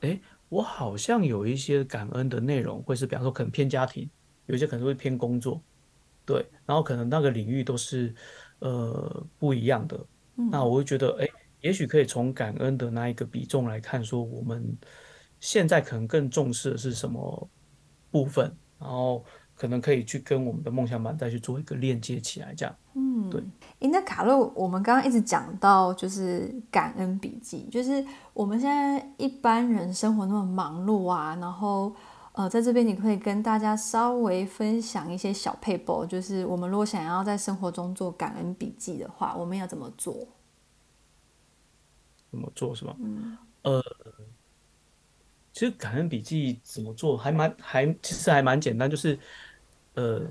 [0.01, 0.19] 哎。
[0.51, 4.09] 我好像有一些感恩的内容，会是比方说可能偏家庭，
[4.47, 5.63] 有一些可能会偏工作，
[6.25, 8.13] 对，然后可能那个领域都是
[8.59, 9.97] 呃不一样的。
[10.35, 11.27] 嗯、那我会觉得，哎，
[11.61, 14.77] 也许可以从感恩的那一个比重来看，说我们
[15.39, 17.49] 现在可能更重视的是什么
[18.11, 19.23] 部分，然后
[19.55, 22.75] 可能可以去跟我们的梦想版再去做一个链接起来，这样。
[22.93, 23.43] 嗯，对。
[23.79, 31.93] 诶，那卡洛，我们刚刚一直讲到就是感恩笔记，就是我们现在一般人生活那么忙碌啊，然后
[32.33, 40.27] 呃，在这边你可以跟大家稍微分享一些小撇步，就是我们如果想要在生活中做感恩笔记的话，我们要怎么做？
[42.29, 42.95] 怎么做是吧？
[42.99, 43.83] 嗯，呃，
[45.51, 49.17] 其实感恩笔记怎么做还蛮还其实还蛮简单，就是
[49.95, 50.21] 呃。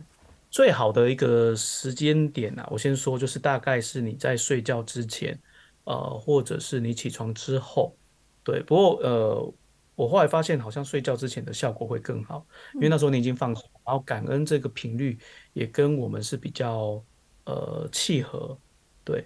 [0.50, 5.40] 最好的一个时间点啊，我先说，就是大概是你在睡觉之前，
[5.84, 7.96] 呃，或者是你起床之后，
[8.42, 8.60] 对。
[8.64, 9.54] 不过呃，
[9.94, 15.16] 我后来发现好像睡觉之前的效果会更好，因为那时候你已经放松，然后感恩这个频率
[15.52, 17.00] 也跟我们是比较
[17.44, 18.58] 呃契合，
[19.04, 19.24] 对。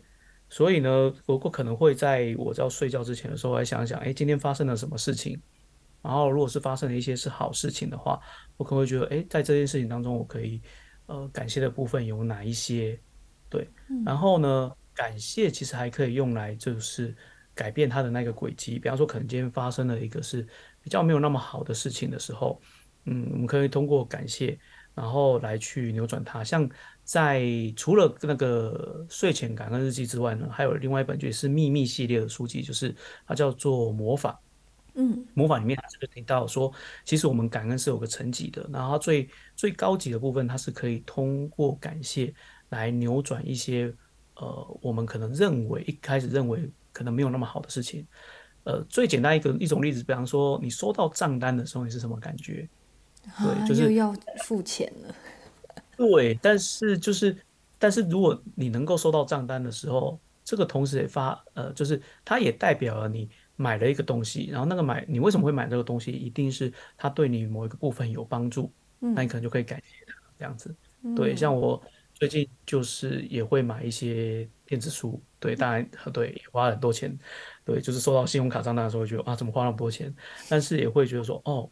[0.51, 0.91] 所以呢，
[1.25, 5.41] 我我可能会在我要睡觉之前的时候来想想，哎，今天发生了什么事情。
[6.03, 8.21] 然后如果是发生了一些是好事情的话，
[8.59, 10.61] 我可能会觉得，哎，在这件事情当中，我可以。
[11.07, 12.99] 呃，感谢的部分有哪一些？
[13.51, 13.69] 对，
[14.05, 17.15] 然后呢，感谢其实还可以用来就是
[17.55, 18.79] 改变它的那个轨迹。
[18.79, 20.47] 比方说，可能今天发生了一个是
[20.83, 22.61] 比较没有那么好的事情的时候，
[23.05, 24.59] 嗯，我们可以通过感谢，
[24.95, 26.43] 然后来去扭转它。
[26.43, 26.69] 像
[27.05, 27.45] 在
[27.77, 32.93] 除了那个睡前感恩日记之外呢，还有另外一本就是秘密系列的书籍，就是
[33.27, 34.41] 它叫做魔法。
[34.97, 36.73] 嗯，魔法里面是不是提到说，
[37.05, 42.33] 其实我们感恩是有个层级的，然后最最高级的部分，它是可以通过感谢
[42.69, 43.93] 来扭转一些
[44.37, 48.07] 呃，我们可能认为一开始认为可能没有那么好的事情。
[48.63, 52.69] 呃，最简单一个一种例子，比方说你收到账单的时候，你是什么感觉？
[53.39, 55.15] 对，就是又要付钱了。
[55.97, 57.37] 对，但是就是，
[57.81, 63.29] 但是如果你能够收到账单的时候，这个同时也发呃，就是它也代表了你。
[63.57, 66.11] 买了一个东西，然后那个买你为什么会买这个东西？
[66.11, 70.75] 一定是它对你某一个部分有帮助，嗯、那你可能就可以感谢它这样子。
[71.03, 71.81] 嗯、对，像我
[72.15, 77.17] 最近就是也会买一些电子书，对，当然对也花了很多钱，
[77.65, 80.13] 对，就是收到信用卡账单的时候会觉得啊，怎么花那么多钱？
[80.49, 81.71] 但是也会觉得说，哦，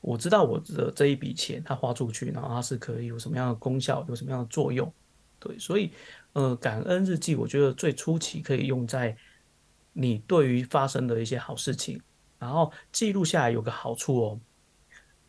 [0.00, 4.92] 我知道我的这一笔钱它花出去，然后它是可以有什么样的功效，有什么样的作用？
[5.38, 5.92] 对，所以
[6.32, 9.16] 呃，感恩日记我觉得最初期可以用在。
[9.96, 12.00] 你对于发生的一些好事情，
[12.36, 14.40] 然后记录下来有个好处哦，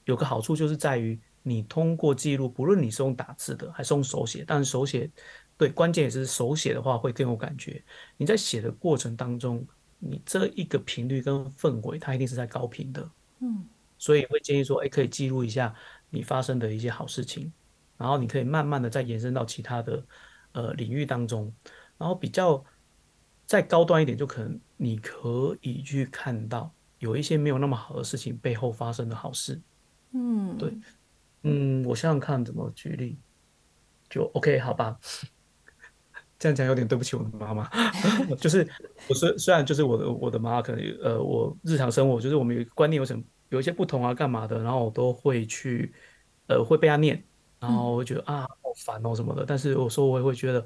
[0.06, 5.08] 有个好处就是在于你通过记录，不论你是用打字的还是用手写，但是手写
[5.56, 7.82] 对，关键也是手写的话会更有感觉。
[8.18, 9.64] 你在写的过程当中，
[10.00, 13.08] 你这一个频率跟氛围，它一定是在高频的，
[13.42, 13.64] 嗯，
[14.00, 15.72] 所以会建议说，哎，可以记录一下
[16.10, 17.54] 你发生的一些好事情，
[17.98, 20.04] 然后你可以慢慢的再延伸到其他的
[20.54, 21.54] 呃领域当中，
[22.00, 22.66] 然后比较。
[23.46, 29.62] 再高端一点，就可能你可以去看到有一些没有那么好的事情背后发生的好事。
[30.14, 30.74] 嗯，对，
[31.44, 33.18] 嗯，我想想看怎么举例，
[34.10, 34.98] 就 OK 好吧？
[36.40, 37.70] 这样讲有点对不起我的妈妈，
[38.40, 38.68] 就是
[39.08, 45.94] 我虽虽然就是我的我的妈可能呃，我日常生活就是我们有观念有什么有一些不同啊，干嘛的，然后我都会去
[46.48, 47.24] 呃会被她念，
[47.60, 50.66] 然后我会觉得、嗯、啊好烦哦什么的，但是有时候我也会觉得。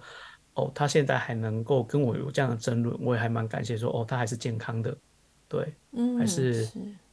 [0.56, 3.90] 哦，他现在还能够跟我有这样的争论，我也还蛮感谢说。
[3.92, 4.96] 哦，他还是健康的，
[5.48, 6.66] 对，嗯，还是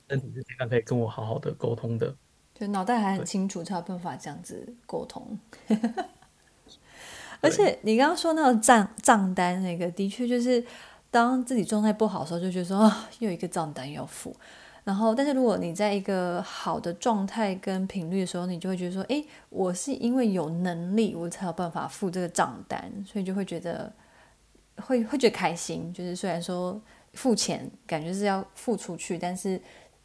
[0.09, 2.15] 身体是健康，可以跟我好好的沟通的，
[2.55, 5.39] 就脑袋还很清楚，才有办法这样子沟通。
[7.43, 10.65] 而且你刚刚说那个账账单，那个的确就是，
[11.11, 14.35] 当自己状态不好的时候，就觉得说啊，又一个账单要付。
[14.87, 23.93] 然后，但是如果你在一个好的状态跟频率的时候，你就会觉得说，诶，我是因为有能力，我才有办法付这个账单，所以就会觉得
[24.77, 25.93] 会会觉得开心。
[25.93, 26.81] 就是虽然说
[27.15, 29.61] 付钱感觉是要付出去，但是，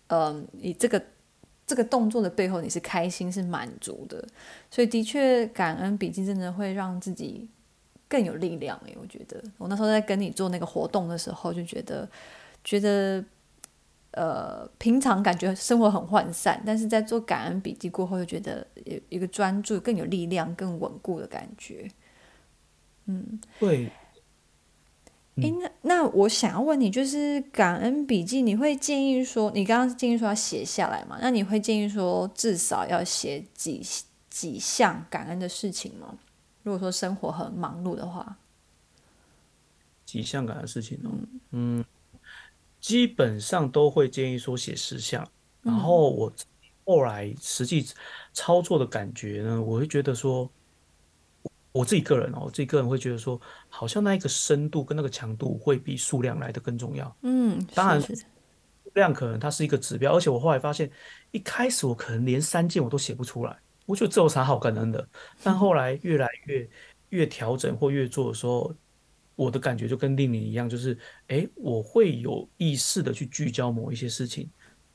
[0.08, 1.00] 嗯，你这个
[1.68, 4.28] 这个动作的背后，你是开心是满足的。
[4.72, 7.48] 所以的确，感恩笔记真的会让自己
[8.10, 8.76] 更有力量。
[8.88, 12.10] 诶，我觉得我那时候在跟你做那个活动的时候，就觉得
[12.64, 13.24] 觉得。
[14.12, 21.90] 呃，平常感觉生活很涣散，但是在做感恩笔记过后，又觉得有一个专注、更有力量、更稳固的感觉。
[23.06, 23.90] 嗯，对。
[25.38, 31.18] 哎、嗯，那那我想要问你，就是感恩笔记，你会建议说，你刚刚建议说要写下来嘛？
[31.22, 33.82] 那你会建议说，至少要写几
[34.30, 36.18] 几项感恩的事情吗？
[36.64, 38.38] 如果说生活很忙碌的话，
[40.06, 41.10] 几项感恩的事情呢？
[41.52, 41.80] 嗯。
[41.80, 41.86] 嗯
[42.82, 45.26] 基本上都会建议说写十项，
[45.62, 46.34] 然后我
[46.84, 47.86] 后来实际
[48.34, 50.50] 操作的感觉呢，我会觉得说，
[51.72, 53.40] 我自己个人哦，我自己个人会觉得说，
[53.70, 57.16] 好像那一个深度跟那个强度会比数量来的更重要。
[57.22, 58.16] 嗯，当然数
[58.96, 60.92] 量可能它是一个指标，而且我后来发现，
[61.30, 65.08] 一开始我可能连三件我都写不出来，我觉得这有啥好感恩的？
[65.44, 66.68] 但后来越来越
[67.10, 68.74] 越调整或越做的时候，
[69.42, 70.96] 我的感觉就跟令你一样，就是
[71.30, 74.48] 哎，我会有意识的去聚焦某一些事情，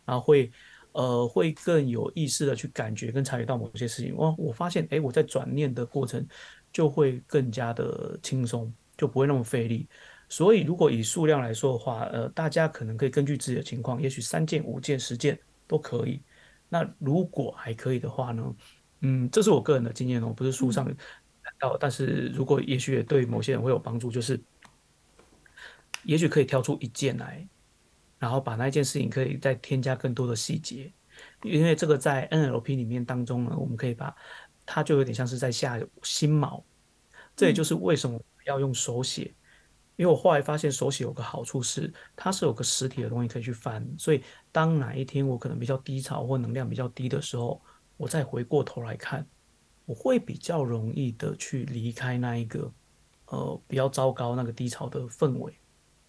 [0.05, 0.53] 然后会
[0.93, 4.17] 呃会更有意识的去感觉跟察觉到某些事情。
[4.17, 6.25] 哇，我发现哎，我在转念的过程
[6.73, 9.89] 就会更加的轻松，就不会那么费力。
[10.29, 16.23] 所以如果以数量来说的话，呃，大家可能可以根据自己的情况，也许三件、五件、十件都可以。
[16.69, 18.55] 那如果还可以的话呢？
[19.01, 20.97] 嗯，这是我个人的经验哦，不是书上谈
[21.59, 24.41] 到，嗯，但是如果也许也对某些人会有帮助，就是
[26.05, 27.47] 也许可以挑出一件来，
[28.19, 30.93] 然后把那件事情可以再添加更多的细节，
[31.43, 34.15] 因为这个在 NLP 里面当中呢，我们可以把
[34.65, 36.63] 它就有点像是在下心锚，
[37.35, 39.35] 这也就是为什么要用手写。
[39.99, 47.63] 因为我后来发现手写有个好处是，它是有个实体的东西可以去翻，所以当哪一天我可能比较低潮或能量比较低的时候，
[47.97, 49.27] 我再回过头来看，
[49.87, 52.71] 我会比较容易的去离开那一个
[53.29, 55.55] 呃比较糟糕那个低潮的氛围，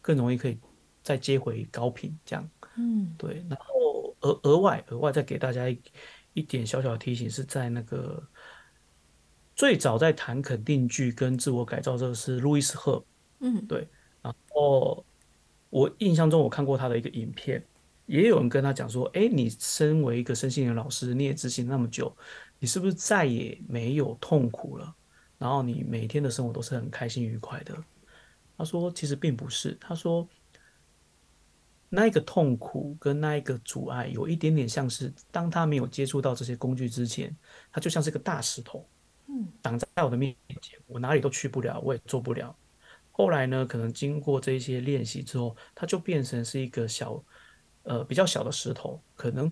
[0.02, 0.58] 更容易可以
[1.02, 2.50] 再接回高频这样。
[2.76, 3.46] 嗯，对。
[3.48, 5.80] 然后额额外额外再给大家一
[6.34, 8.22] 一点小小的提醒，是在那个
[9.56, 13.04] 最早在谈肯定句跟自我改造这个是路易斯赫。
[13.40, 13.88] 嗯，对。
[14.24, 15.06] 然后
[15.70, 17.64] 我印象中我看过他的一个影片，
[18.08, 22.16] 也有人跟他讲说：“哎，你身为一个身心灵老师，你也执行那么久，
[22.60, 24.96] 你是不是再也没有痛苦了？
[25.38, 27.76] 然后你每天的生活都是很开心愉快的？”
[28.58, 29.78] 他说：“其实并不是。
[29.80, 30.28] 他说，
[31.90, 37.36] 那一个痛苦跟那一个阻碍，有一点点像是当他没有接触到这些工具之前，
[37.72, 38.90] 他就像是个大石头，
[39.28, 42.56] 嗯，挡在我的面前，我哪里都去不了，我也做不了。”
[43.12, 47.24] 后来呢，可能经过这些练习之后，它就变成是一个小，
[47.84, 49.52] 呃，比较小的石头，可能，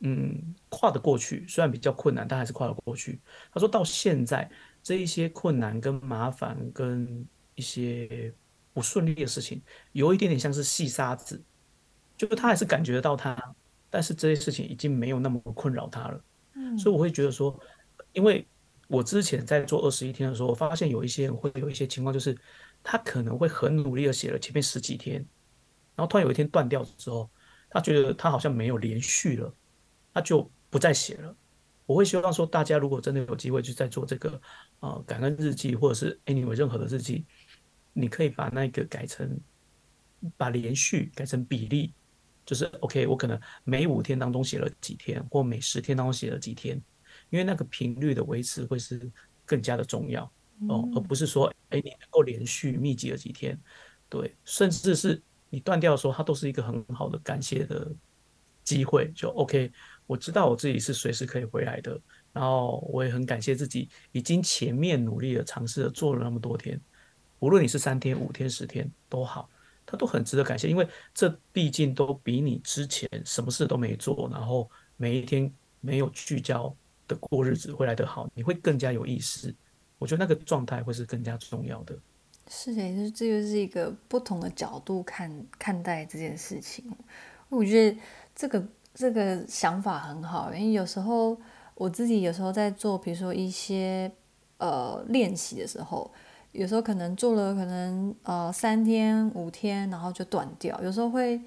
[0.00, 1.46] 嗯，跨得过去。
[1.48, 3.20] 虽然比较困难，但还是跨得过去。
[3.52, 4.50] 他说到现在，
[4.82, 8.32] 这一些困难跟麻烦跟一些
[8.72, 11.42] 不顺利的事情，有一点点像是细沙子，
[12.16, 13.36] 就是他还是感觉得到它，
[13.90, 16.24] 但是这些事情已经没有那么困扰他了。
[16.54, 17.58] 嗯，所以我会觉得说，
[18.12, 18.46] 因为
[18.88, 22.36] 我之前在做二十一天的时候，我发现有一些人会有一些情况，就是。
[22.88, 25.16] 他可能会很努力的写了前面十几天，
[25.96, 27.28] 然后突然有一天断掉之后，
[27.68, 29.52] 他觉得他好像没有连续了，
[30.16, 31.36] 他就不再写了。
[31.84, 34.40] 我会希望说，大家如果真的有机会去再做这个
[34.80, 37.26] 呃感恩日记，或者是 anyway 任何的日记，
[37.92, 39.38] 你可以把那个改成
[40.34, 41.92] 把连续改成比例，
[42.46, 46.80] 就是 OK，我可能每五天当中写了几天，或每十天当中写了几天，
[47.28, 49.12] 因为那个频率的维持会是
[49.44, 50.24] 更加的重要。
[50.70, 53.60] 哦，而不是说，哎，你能够连续密集了几天，
[54.08, 57.94] 对，甚至是你断掉的时候，它都是一个很好的感谢的
[58.64, 59.12] 机会。
[59.12, 59.70] 就 OK，
[60.06, 62.00] 我知道我自己是随时可以回来的，
[62.32, 66.80] 然后我也很感谢自己已经前面努力的尝试了做了那么多天，
[67.40, 69.48] 无论你是三天、五天、十天都好，
[69.84, 76.74] 它都很值得感谢，因为这毕竟都比你之前什么事都没做，然后每一天没有聚焦
[77.08, 79.54] 的过日子会来得好，你会更加有意识。
[79.98, 81.98] 我觉得那个状态会是更加重要的。
[82.48, 86.84] 是的，就是这就是一个不同的角度看看待这件事情。
[87.48, 87.98] 我觉得
[88.34, 88.64] 这个
[88.96, 91.36] 这个想法很好，因为有时候
[91.74, 94.10] 我自己有时候在做，比如说一些
[94.56, 96.10] 呃练习的时候，
[96.52, 100.80] 有时候可能做了可能呃三天五天，然后就断掉。
[100.82, 101.38] 有时候会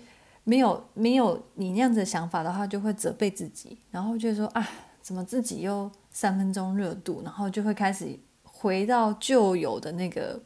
[0.44, 4.66] 没有没有你那样子的想法的话，就会责备自己，然后就说啊，
[5.02, 8.18] 怎么自己又三分钟热度，然后就会开始。
[8.62, 10.38] 回到旧有的那个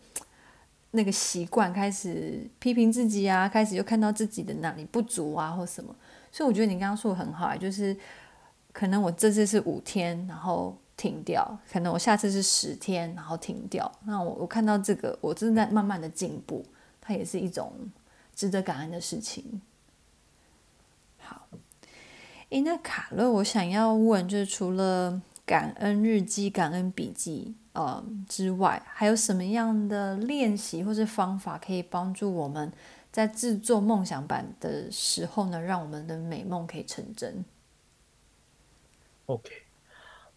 [0.91, 5.95] 那个习惯，开始批评自己啊，开始又看到自己的哪里不足啊，或什么。
[6.33, 7.95] 所以我觉得你刚刚说的很好，就是
[8.71, 13.89] 可能我这次是五天，然后停掉；可能我下次是十天，然后停掉。
[14.05, 16.65] 那我我看到这个，我正在慢慢的进步，
[16.99, 17.71] 它也是一种
[18.35, 19.61] 值得感恩的事情。
[21.19, 21.47] 好，
[22.49, 27.53] 诶，那卡乐，我想要问，就是除了感恩日记、感恩笔记。
[27.73, 32.71] 呃，之外还有什么样的练习或是方法可以帮助我们
[33.13, 37.45] 在制作梦想版的时候呢，让我们的美梦可以成真
[39.27, 39.51] ？OK，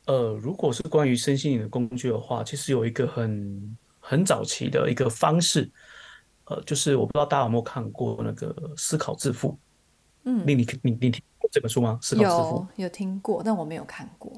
[0.05, 5.70] 呃，如果是关于身心灵的工具的话，其实有一个很很早期的一个方式，
[6.45, 9.53] 呃，就是我不知道大家有没有看过那个《思考致富》？
[10.24, 11.99] 嗯，你你你你听过这本书吗？
[12.03, 14.31] 思考致富有有听过，但我没有看过。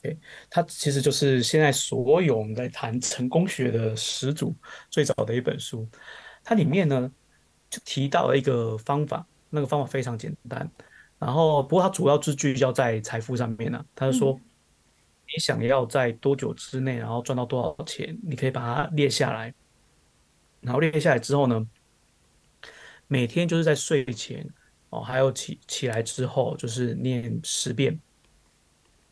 [0.00, 0.16] 对，
[0.48, 4.54] 它其实就是现在所有我们在谈成功学的始祖
[4.88, 5.84] 最早的一本书。
[6.48, 7.12] 它里面呢
[7.68, 10.66] 就提到了一个方法，那个方法非常简单。
[11.18, 13.84] 然后不过它主要是聚焦在财富上面呢、啊。
[13.94, 14.32] 他就说，
[15.26, 19.52] 你想要在多久之内，然后赚到多少钱，你可以把它列下来。
[20.62, 21.68] 然后列下来之后呢，
[23.08, 24.48] 每天就是在睡前
[24.88, 28.00] 哦，还有起起来之后，就是念十遍。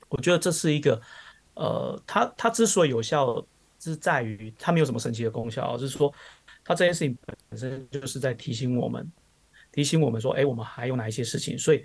[0.09, 0.99] 我觉得这是一个，
[1.53, 3.47] 呃，它它之所以有效，
[3.79, 6.11] 是在于它没有什么神奇的功效，就是说
[6.67, 7.17] 它这件事情
[7.49, 9.11] 本身就是在提醒我们，
[9.73, 11.57] 提醒我们说，哎，我们还有哪一些事情。
[11.57, 11.85] 所以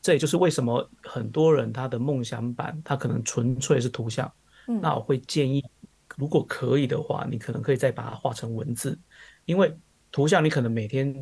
[0.00, 4.32] 这也就是为什么很多人他的梦想版，他可能纯粹是图像。
[4.68, 5.64] 嗯，那我会建议。
[6.16, 8.98] 如果可以的话，你可能可以再把它画成文字，
[9.44, 9.74] 因为
[10.10, 11.14] 图像你可能每天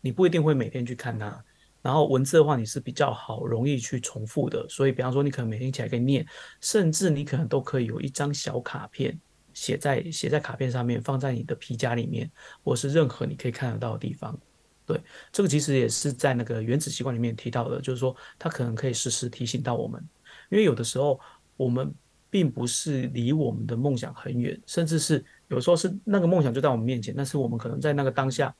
[0.00, 1.42] 你不一定会每天去看它，
[1.80, 6.26] 然后文字的话你是比较好容易去重复的，所以比方说你可能每天起来可以念，
[6.60, 9.18] 甚至你可能都可以有一张小卡片
[9.54, 12.30] 写在写在卡片上面，放在你的皮夹里面，
[12.64, 14.38] 或是任何你可以看得到的地方。
[14.86, 15.00] 对，
[15.30, 20.02] 这个其实也是在那个原子习惯里面提到的，就是说它可能可以时时提醒到我们，
[20.50, 21.20] 因为有的时候
[21.56, 21.94] 我们。
[22.32, 28.56] 并不是离我们的梦想很远，甚至是有时候是那个梦想就在我们面前，但是我们可能在那个当下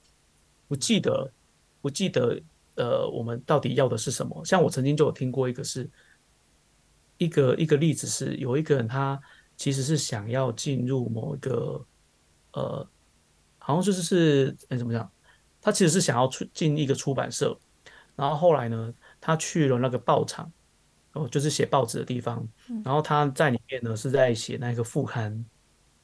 [0.69, 1.33] 不记得，
[1.81, 2.39] 不记得，
[2.75, 4.45] 呃，我们到底要的是什么？
[4.45, 5.89] 像我曾经就有听过一个是，
[7.17, 9.19] 一个一个例子是，有一个人他
[9.57, 11.85] 其实是想要进入某一个，
[12.53, 12.89] 呃，
[13.59, 15.11] 好像就是是，哎，怎么讲？
[15.61, 17.59] 他其实是想要出进一个出版社，
[18.17, 20.51] 然后后来呢，他去了那个报厂。
[21.15, 22.43] 哦，就是写报纸的地方，
[22.83, 25.45] 然后他在里面呢是在写那个副刊，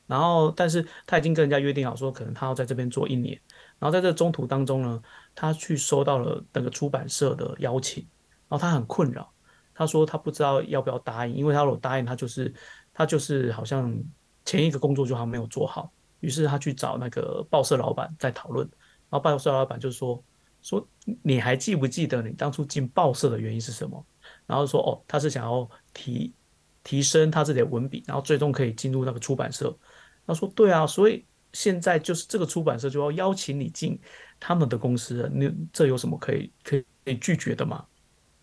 [0.06, 3.40] 然后但是他已经跟人家约定好说，可能他要在这边做一年，
[3.78, 5.02] 然后在这中途当中呢，
[5.34, 8.06] 他去收到了那个出版社的邀请，
[8.50, 9.32] 然后他很困扰，
[9.72, 12.52] 他说他不知道要不要答应，因为他如果答应，他就是
[12.98, 13.96] 他就是好像
[14.44, 15.88] 前一个工作就好像没有做好，
[16.18, 18.68] 于是他去找那个报社老板在讨论，
[19.08, 20.20] 然后报社老板就说
[20.62, 20.84] 说
[21.22, 24.04] 你还记不记得你当初进报社的原因是什么？
[24.46, 26.34] 然后说哦，他是想要提
[26.82, 29.72] 提升他自己的文笔，然后最终可以进入那个出版社。
[30.26, 33.96] 他说对啊，所以现在就是这个出版社就要邀请你进
[34.40, 37.86] 他们的公司，你这有什么可以可以可以拒绝的吗？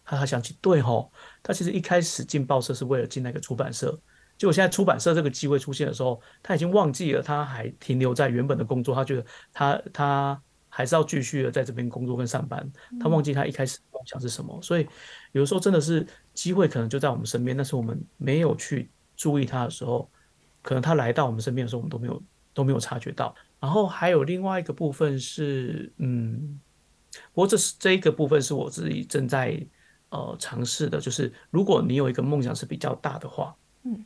[0.06, 1.12] 他还想起对吼，
[1.44, 4.00] 他其实一开始进报社是为了进那个出版社，
[4.38, 10.42] 结果现在出版社这个机会出现的时候，他已经忘记了他还停留在原本的工作，他觉得他他。
[10.68, 12.70] 还是要继续的在这边工作跟上班，
[13.00, 14.86] 他忘记他一开始梦想是什么，所以
[15.32, 20.12] 有的时候真的是机会可能就在我们身边，但是我们没有去注意他的时候，
[20.62, 22.24] 可能他来到我们身边的时候，我们都没有
[22.54, 23.34] 都没有察觉到。
[23.62, 26.60] 然后还有另外一个部分是，嗯，
[27.32, 29.58] 不过这是这一个部分是我自己正在
[30.10, 34.04] 呃尝试的，就是如果你有一个梦想是比较大的话，嗯，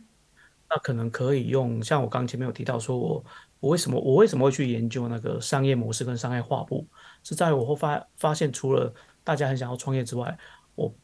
[0.70, 3.26] 那可能可以用像我刚前面有提到说我。
[3.62, 6.88] 我为什么我为什么会去研究那个商业模式跟商业画布？
[7.26, 10.38] 是在我后发发现，除了大家很想要创业之外，
[10.76, 10.96] 我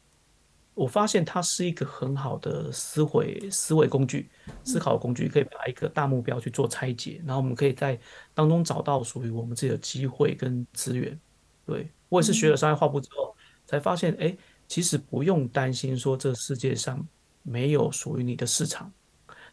[0.73, 4.29] 我发现它是一个很好的思维思维工具、
[4.63, 7.99] 思考工具，可以把一个大目标去做拆解，然后我们可以在
[8.33, 11.19] 当中找到属于我们自己的机会跟资源。
[11.65, 13.35] 对，我也是学了商业画布之后，
[13.65, 14.33] 才发现，哎，
[14.65, 17.05] 其实不用担心说这世界上
[17.41, 18.89] 没有属于你的市场，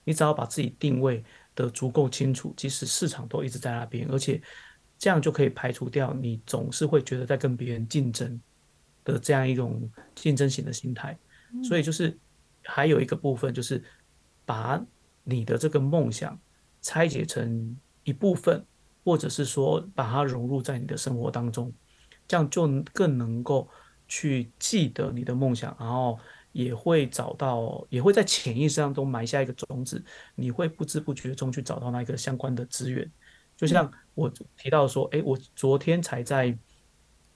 [0.04, 1.24] 你只要把自己定位。
[1.54, 4.40] 的足够清楚，即使市场都一直在那边，而且
[4.98, 8.40] 这样就可以排除掉你总是会觉得在跟别人竞争
[9.04, 11.14] 的这样一种竞争型的心态。
[11.62, 12.18] 所以就是
[12.62, 13.84] 还有一个部分，就是
[14.46, 14.82] 把
[15.24, 16.40] 你的这个梦想
[16.80, 18.64] 拆解成一部分，
[19.04, 21.70] 或者是说把它融入在你的生活当中，
[22.26, 23.68] 这样就更能够
[24.08, 26.18] 去记得你的梦想，然后。
[26.52, 30.02] 也会找到，也会在潜意识当中埋下一个种子，
[30.34, 33.10] 你会不知不觉中去找到那个相关的资源。
[33.56, 36.56] 就像我提到说，哎，我昨天才在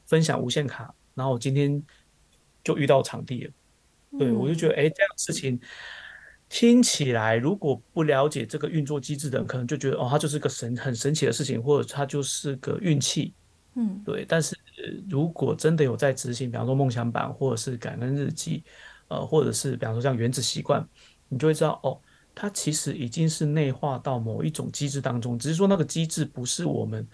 [0.07, 1.83] 分享无限卡，然后我今天
[2.62, 3.53] 就遇到场地了。
[4.19, 5.61] 对，我就觉得，哎，这样的事情
[6.49, 13.35] 听起来，如果不了解这个运作机制的人，可能就觉得，哦，它就是个神很神奇的事情，或者它就是个运气。
[13.75, 14.25] 嗯，对。
[14.27, 14.57] 但是
[15.09, 18.64] 如果真的有在执行，比方说梦想版或者是感恩日记。
[19.09, 20.87] 呃，或者是比方说像原子习惯，
[21.29, 21.99] 你就会知道哦，
[22.35, 27.07] 它其实已经是内化到某一种机制当中，只是说那个机制不是我们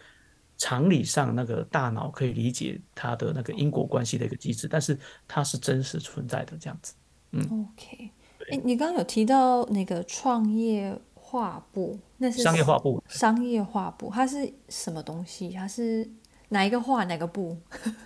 [0.57, 6.95] 常理上那个大脑可以理解它的那个因果关系的一个机制，但是它是真实存在的这样子。
[7.33, 8.11] 嗯，OK，
[8.51, 15.51] 哎，你刚刚有提到那个创业画布，那是商业画布，商业画布，它是什么东西？
[15.51, 16.09] 它是
[16.51, 17.57] 哪一个画哪个布？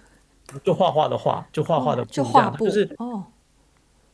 [0.63, 3.25] 就画画的画，就画画的布，就画布，就是哦。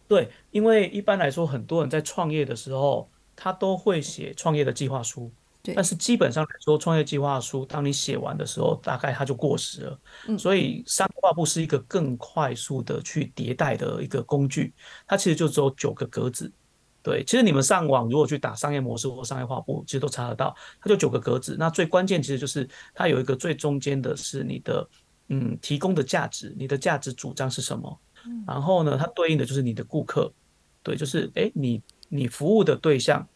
[0.08, 5.32] 对，因为一般来说，很多人在创业的时候，他都会写创业的计划书。
[5.62, 10.00] 对，但是基本上来说，创业计划书当你写完的时候，大概它就过时了。
[10.26, 14.74] 嗯，所以商业画布是一个更快速的去迭代的一个工具。
[15.06, 16.52] 它其实就只有九个格子，
[17.00, 21.56] 对，其实你们上网如果去打商业模式或商业画布，其实都查得到，它就九个格子。
[21.56, 24.88] 那最关键其实就是它有一个最中间的是你的
[25.28, 28.00] 嗯提供的价值，你的价值主张是什么？
[28.46, 30.32] 然后呢，它对应的就是你的顾客，
[30.82, 33.26] 对，就是哎你你服务的对象，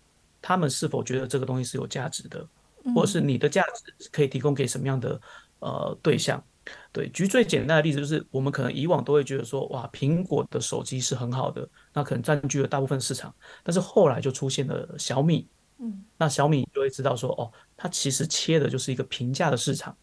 [0.41, 2.47] 他们是否觉得这个东西是有价值的，
[2.95, 5.20] 或者是你的价值可以提供给什么样的
[5.61, 6.43] 呃对象？
[6.91, 13.32] 对，举最简单的例子，就是我们可能以往都会觉得说，哇，苹果的手机是很好的，那可能占据了大部分市场。
[13.62, 15.47] 但是后来就出现了小米，
[15.78, 19.97] 嗯，那小米就会知道说，哦，它其实切的就是一个平价的市场，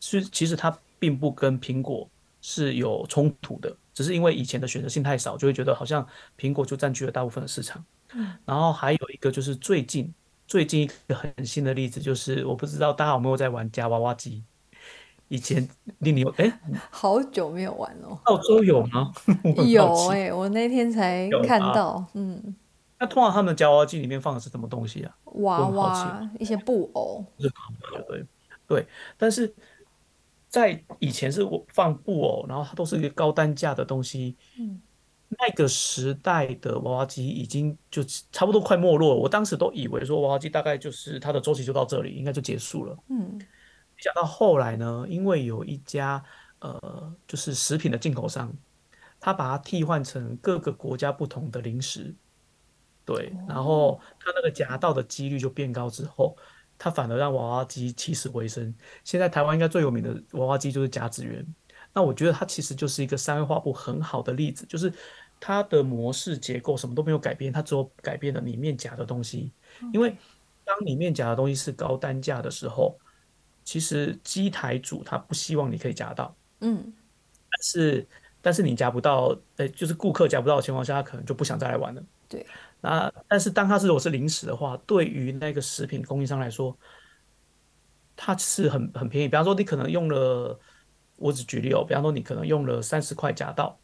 [0.00, 2.08] 是其实它并不跟苹果
[2.40, 6.06] 是有冲突的，只是因为以前的选择性太少，就会觉得好像
[6.38, 7.82] 苹果就占据了大部分的市场。
[8.12, 10.12] 嗯，然后还有一个就是最近
[10.46, 14.44] 最近一个很新的例子，就是我不知道大家有没有在玩夹娃娃机。
[15.28, 15.66] 以前
[16.00, 16.60] 令你有哎，欸、
[16.92, 18.20] 好久没有玩了。
[18.24, 19.10] 澳洲有吗？
[19.66, 21.86] 有哎、欸，我那天才看到。
[21.92, 22.54] 啊、嗯，
[23.00, 25.16] 那通常他们的夹娃娃机里面放的是什么东西啊？
[25.24, 27.24] 娃娃，一些布偶。
[27.38, 27.50] 对
[28.06, 28.26] 对
[28.68, 28.86] 对，
[29.16, 29.52] 但是
[30.56, 34.34] 在以前是我放布偶，然后它都是一个高单价的东西。
[34.58, 34.80] 嗯，
[35.28, 38.02] 那个时代的娃娃机已经就
[38.32, 39.16] 差不多快没落了。
[39.16, 42.96] 我当时都以为说娃娃机大概就是它的周期就到这里，应该就结束了。
[43.10, 43.38] 嗯。
[43.98, 46.22] 讲到后来呢，因为有一家
[46.60, 48.50] 呃，就是食品的进口商，
[49.20, 52.14] 他把它替换成各个国家不同的零食，
[53.04, 56.34] 对，然后它那个夹到的几率就变高之后，
[56.78, 58.74] 他反而让娃娃机起死回生。
[59.04, 61.46] 现在台湾应该最有名的娃娃机就是甲子园，
[61.92, 64.92] 那我觉得它其实就是一个商业画布很好的例子，就是
[65.40, 69.52] 它的模式结构什么都没有改变，它只有改变了里面夹的东西。
[69.92, 70.16] 因为
[70.64, 72.98] 当里面夹的东西是高单价的时候。
[73.68, 76.94] 其实机台主他不希望你可以夹到，嗯，
[77.50, 78.06] 但是
[78.40, 82.00] 但是你夹不到，呃，就是顾客夹不到的情况下，他可能就不想再来玩了。
[82.28, 82.46] 对，
[82.88, 86.76] 那但是当它是如果是零食的话，对于那个食品供应商来说，
[88.14, 89.28] 它是很很便宜。
[89.28, 90.58] 比方说你可能用了，
[91.16, 93.78] 我只举例哦，比方说你可能用了三十块夹到。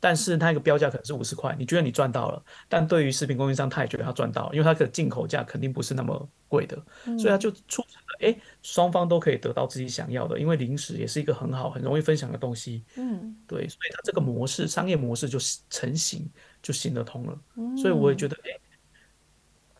[0.00, 15.36] 但是它一个标价可能是五十块，你觉得你赚到了，但对于食品供应商，他也觉得他赚到了，因为它的进口价肯定不是那么贵的，嗯、所以他就促成了，哎，双方都可以得到自己想要的，因为零食也是一个很好、很容易分享的东西，嗯，对，所以它这个模式、商业模式就
[15.68, 16.30] 成型，
[16.62, 17.38] 就行得通了。
[17.56, 18.50] 嗯、所以我也觉得，哎，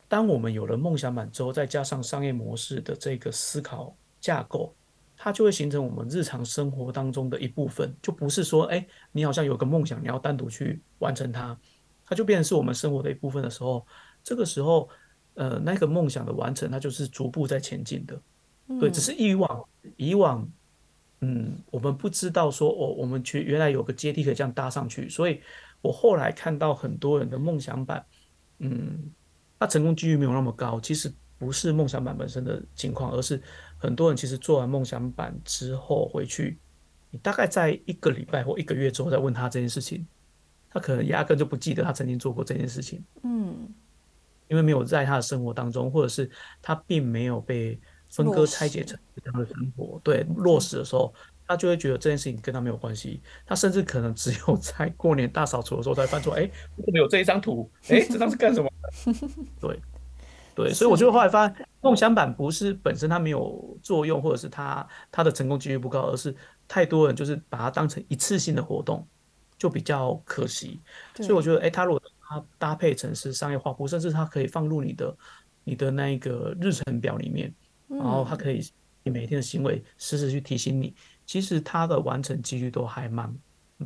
[0.08, 4.74] 当我们有了梦想版之后，再加上商业模式的这个思考架构。
[5.20, 11.58] 它就会形成我们日常生活当中的一部分，就不是说，哎，你好像有个梦想，你要单独去完成它，
[12.06, 13.84] 它就变成是我们生活的一部分的时候，
[14.22, 14.88] 这个时候，
[15.34, 18.22] 呃，那个梦想的完成，它就是逐步在前进的，
[18.78, 20.48] 对，只是以往，以往，
[21.20, 25.40] 嗯，我们不知道说，哦，我们去原来有个阶梯可以这样搭上去，所以
[25.80, 28.04] 我后来看到很多人的梦想版，
[28.58, 29.10] 嗯，
[29.58, 33.40] 那成功几率没有那么高，其实不是梦想版本身的情况，而是。
[33.80, 36.58] 很多人其实做完梦想版之后回去，
[37.12, 40.04] 你大概在一个礼拜或一个月之后再问他这件事情，
[40.68, 43.00] 他可能压根就不记得他曾经做过这件事情。
[43.22, 43.72] 嗯，
[44.48, 46.28] 因为没有在他的生活当中，或者是
[46.60, 47.78] 他并没有被
[48.10, 51.14] 分割拆解成这样的生活，对，落实的时候，
[51.49, 53.20] 他就会觉得这件事情跟他没有关系。
[53.44, 57.68] 他甚至可能只有在过年大扫除的时候才翻出，哎，怎么有这一张图？
[57.88, 58.70] 哎，这张是干什么？
[59.59, 59.80] 对。
[60.55, 66.34] 对，所以我就后来发现，梦想版不是本身它没有作用，或者是它它的成功几率不高，而是
[66.66, 69.07] 太多人就是把它当成一次性的活动，
[69.57, 70.80] 就比较可惜。
[71.14, 75.16] 所以我觉得，哎，它如果它搭配成是商业画布，甚至它可以放入你的
[75.62, 77.55] 你的那一个日程表里面，
[77.86, 78.61] 然后它可以
[79.05, 80.92] 你每天的行为时时去提醒你，
[81.28, 83.32] 其实它的完成几率都还蛮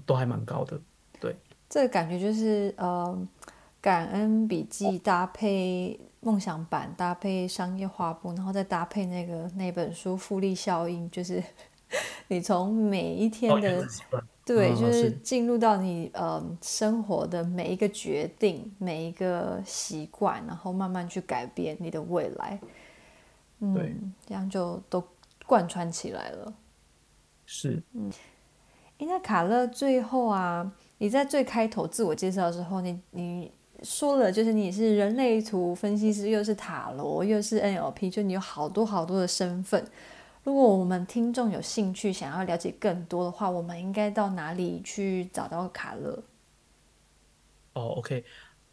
[0.07, 0.81] 都还蛮高的。
[1.21, 1.37] 对，
[1.69, 3.29] 这个感觉就是呃，
[3.83, 6.01] 感恩笔记搭配。
[6.25, 11.43] 梦想版搭配商业画布，然后再搭配那个那本书复利效应，就是
[12.31, 22.61] 你从每一天的、哦、对，就是进入到你呃生活的每一个决定、每一个习惯，然后慢慢去改变你的未来。
[23.59, 25.03] 嗯，对这样就都
[25.45, 26.55] 贯穿起来了。
[27.55, 28.11] 是，嗯，
[28.99, 33.53] 那卡勒最后啊，你在最开头自我介绍的时候，你你。
[33.85, 39.85] 说了，就是你是人类图分析师，又是塔罗，又是 NLP，就你有好多好多的身份。
[40.45, 46.23] 如果我们听众有兴趣想要了解更多的话，我们应该到哪里去找到卡勒？
[47.73, 48.25] 哦，OK，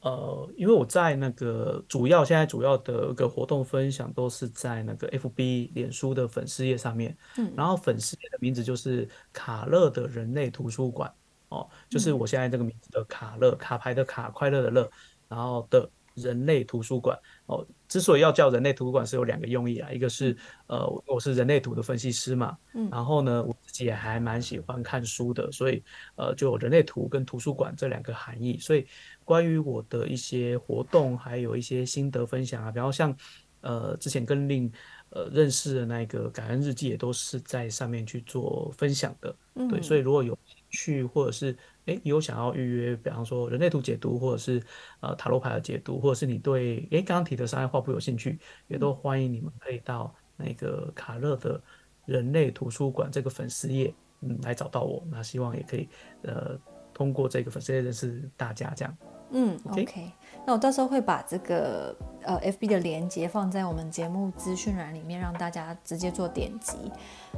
[0.02, 11.14] 呃，因为我在那个主要现在主要的一个活动分享都是在那个 FB 脸书的粉丝页上面，嗯，然后粉丝页的名字就是卡乐的人类图书馆。
[11.50, 14.88] 哦，就是我现在这个名字的卡乐，卡牌的卡，快乐的乐，
[15.28, 17.66] 然后的人类图书馆哦。
[17.88, 19.92] 之所以要叫人类图书馆，是有两个用意啊。
[19.92, 20.38] 一个是
[20.68, 25.84] 呃，我是人类图的分析师嘛，嗯，然后呢，我也还蛮喜欢看书的，所以
[26.16, 28.58] 呃，就有人类图跟图书馆这两个含义。
[28.60, 28.86] 所以
[29.24, 33.16] 关于我的一些活动，还有一些心得分享啊，比方像
[33.62, 34.72] 呃，之前跟令
[35.10, 39.36] 呃认识的那个感恩日记，也都是在上面去做分享的。
[39.56, 44.64] 嗯，对，所以如果有兴趣或者是诶，有想要预约，比方说人类图解读，或者是
[45.02, 51.62] 呃塔罗牌的解读，或者是你对诶刚刚提的商业画布有兴趣，也都欢迎你们可以到那个卡勒的
[52.10, 55.04] 人类图书馆这个粉丝页，嗯，来找到我。
[55.12, 55.88] 那希望也可以
[56.24, 56.58] 呃
[56.94, 58.98] 通过这个粉丝页认识大家这样。
[59.32, 60.12] 嗯，OK，, okay
[60.44, 66.76] 那我到时候会把这个呃 FB 的连接放在我们节目资讯栏里面，让大家直接做点击。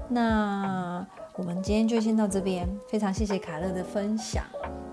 [0.07, 1.05] 那
[1.35, 4.45] 我们今天就先到这边，非常谢谢卡乐的分享。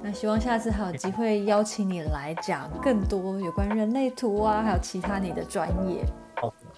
[0.03, 6.05] 那希望下次还有机会邀请你来讲更多有关人类图啊，还有其他你的专业。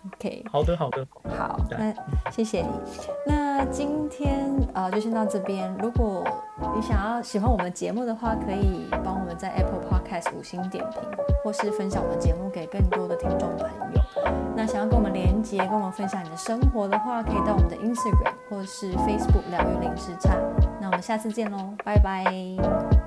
[0.07, 1.95] OK，好的，好的，好，那
[2.31, 2.69] 谢谢你。
[3.27, 5.71] 那今天呃就先到这边。
[5.79, 6.25] 如果
[6.75, 11.03] 你想要喜欢我们的节目的话，可以帮我们在 Apple Podcast 五星点评，
[11.45, 14.01] 或是分享我们节目给更多的听众朋友。
[14.57, 20.35] 那想要跟我们连接，跟我们分享你的生活的话，可以到我们的 Instagram 或是 Facebook 疗愈零时差。
[20.81, 23.00] 那我们下次见喽，拜拜。